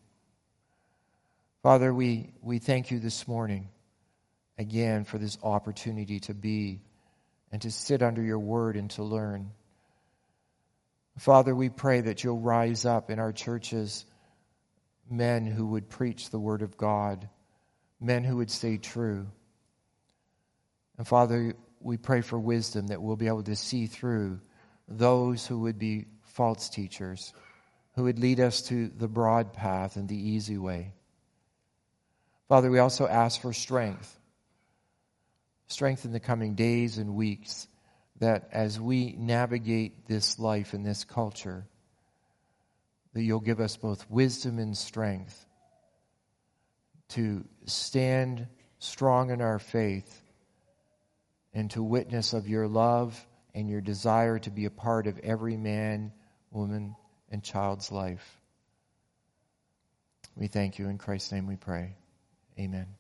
Father, 1.63 1.93
we, 1.93 2.33
we 2.41 2.59
thank 2.59 2.91
you 2.91 2.99
this 2.99 3.27
morning 3.27 3.69
again 4.59 5.05
for 5.05 5.17
this 5.17 5.37
opportunity 5.43 6.19
to 6.21 6.33
be 6.33 6.81
and 7.51 7.61
to 7.63 7.71
sit 7.71 8.03
under 8.03 8.21
your 8.21 8.39
word 8.39 8.75
and 8.75 8.91
to 8.91 9.03
learn. 9.03 9.51
Father, 11.17 11.55
we 11.55 11.69
pray 11.69 12.01
that 12.01 12.23
you'll 12.23 12.39
rise 12.39 12.85
up 12.85 13.09
in 13.09 13.19
our 13.19 13.33
churches 13.33 14.05
men 15.09 15.45
who 15.45 15.65
would 15.67 15.89
preach 15.89 16.29
the 16.29 16.39
word 16.39 16.61
of 16.61 16.77
God, 16.77 17.27
men 17.99 18.23
who 18.23 18.37
would 18.37 18.51
stay 18.51 18.77
true. 18.77 19.25
And 20.97 21.07
Father, 21.07 21.53
we 21.79 21.97
pray 21.97 22.21
for 22.21 22.37
wisdom 22.37 22.87
that 22.87 23.01
we'll 23.01 23.15
be 23.15 23.27
able 23.27 23.43
to 23.43 23.55
see 23.55 23.87
through 23.87 24.39
those 24.87 25.45
who 25.47 25.61
would 25.61 25.79
be 25.79 26.05
false 26.23 26.69
teachers, 26.69 27.33
who 27.95 28.03
would 28.03 28.19
lead 28.19 28.39
us 28.39 28.61
to 28.63 28.89
the 28.89 29.07
broad 29.07 29.53
path 29.53 29.95
and 29.95 30.07
the 30.07 30.15
easy 30.15 30.57
way. 30.57 30.93
Father, 32.47 32.69
we 32.69 32.79
also 32.79 33.07
ask 33.07 33.41
for 33.41 33.53
strength. 33.53 34.17
Strength 35.67 36.05
in 36.05 36.11
the 36.11 36.19
coming 36.19 36.53
days 36.55 36.97
and 36.97 37.15
weeks 37.15 37.67
that 38.19 38.49
as 38.51 38.79
we 38.79 39.15
navigate 39.17 40.07
this 40.07 40.39
life 40.39 40.73
and 40.73 40.85
this 40.85 41.03
culture, 41.03 41.65
that 43.13 43.21
you'll 43.21 43.39
give 43.39 43.59
us 43.59 43.77
both 43.77 44.09
wisdom 44.09 44.59
and 44.59 44.77
strength 44.77 45.45
to 47.09 47.45
stand 47.65 48.47
strong 48.79 49.31
in 49.31 49.41
our 49.41 49.59
faith 49.59 50.21
and 51.53 51.71
to 51.71 51.81
witness 51.81 52.33
of 52.33 52.47
your 52.47 52.67
love 52.67 53.25
and 53.55 53.69
your 53.69 53.81
desire 53.81 54.37
to 54.39 54.51
be 54.51 54.65
a 54.65 54.71
part 54.71 55.07
of 55.07 55.17
every 55.19 55.57
man, 55.57 56.11
woman, 56.51 56.95
and 57.31 57.43
child's 57.43 57.91
life. 57.91 58.39
We 60.35 60.47
thank 60.47 60.77
you. 60.77 60.87
In 60.87 60.97
Christ's 60.97 61.31
name 61.31 61.47
we 61.47 61.55
pray. 61.55 61.95
Amen. 62.59 62.96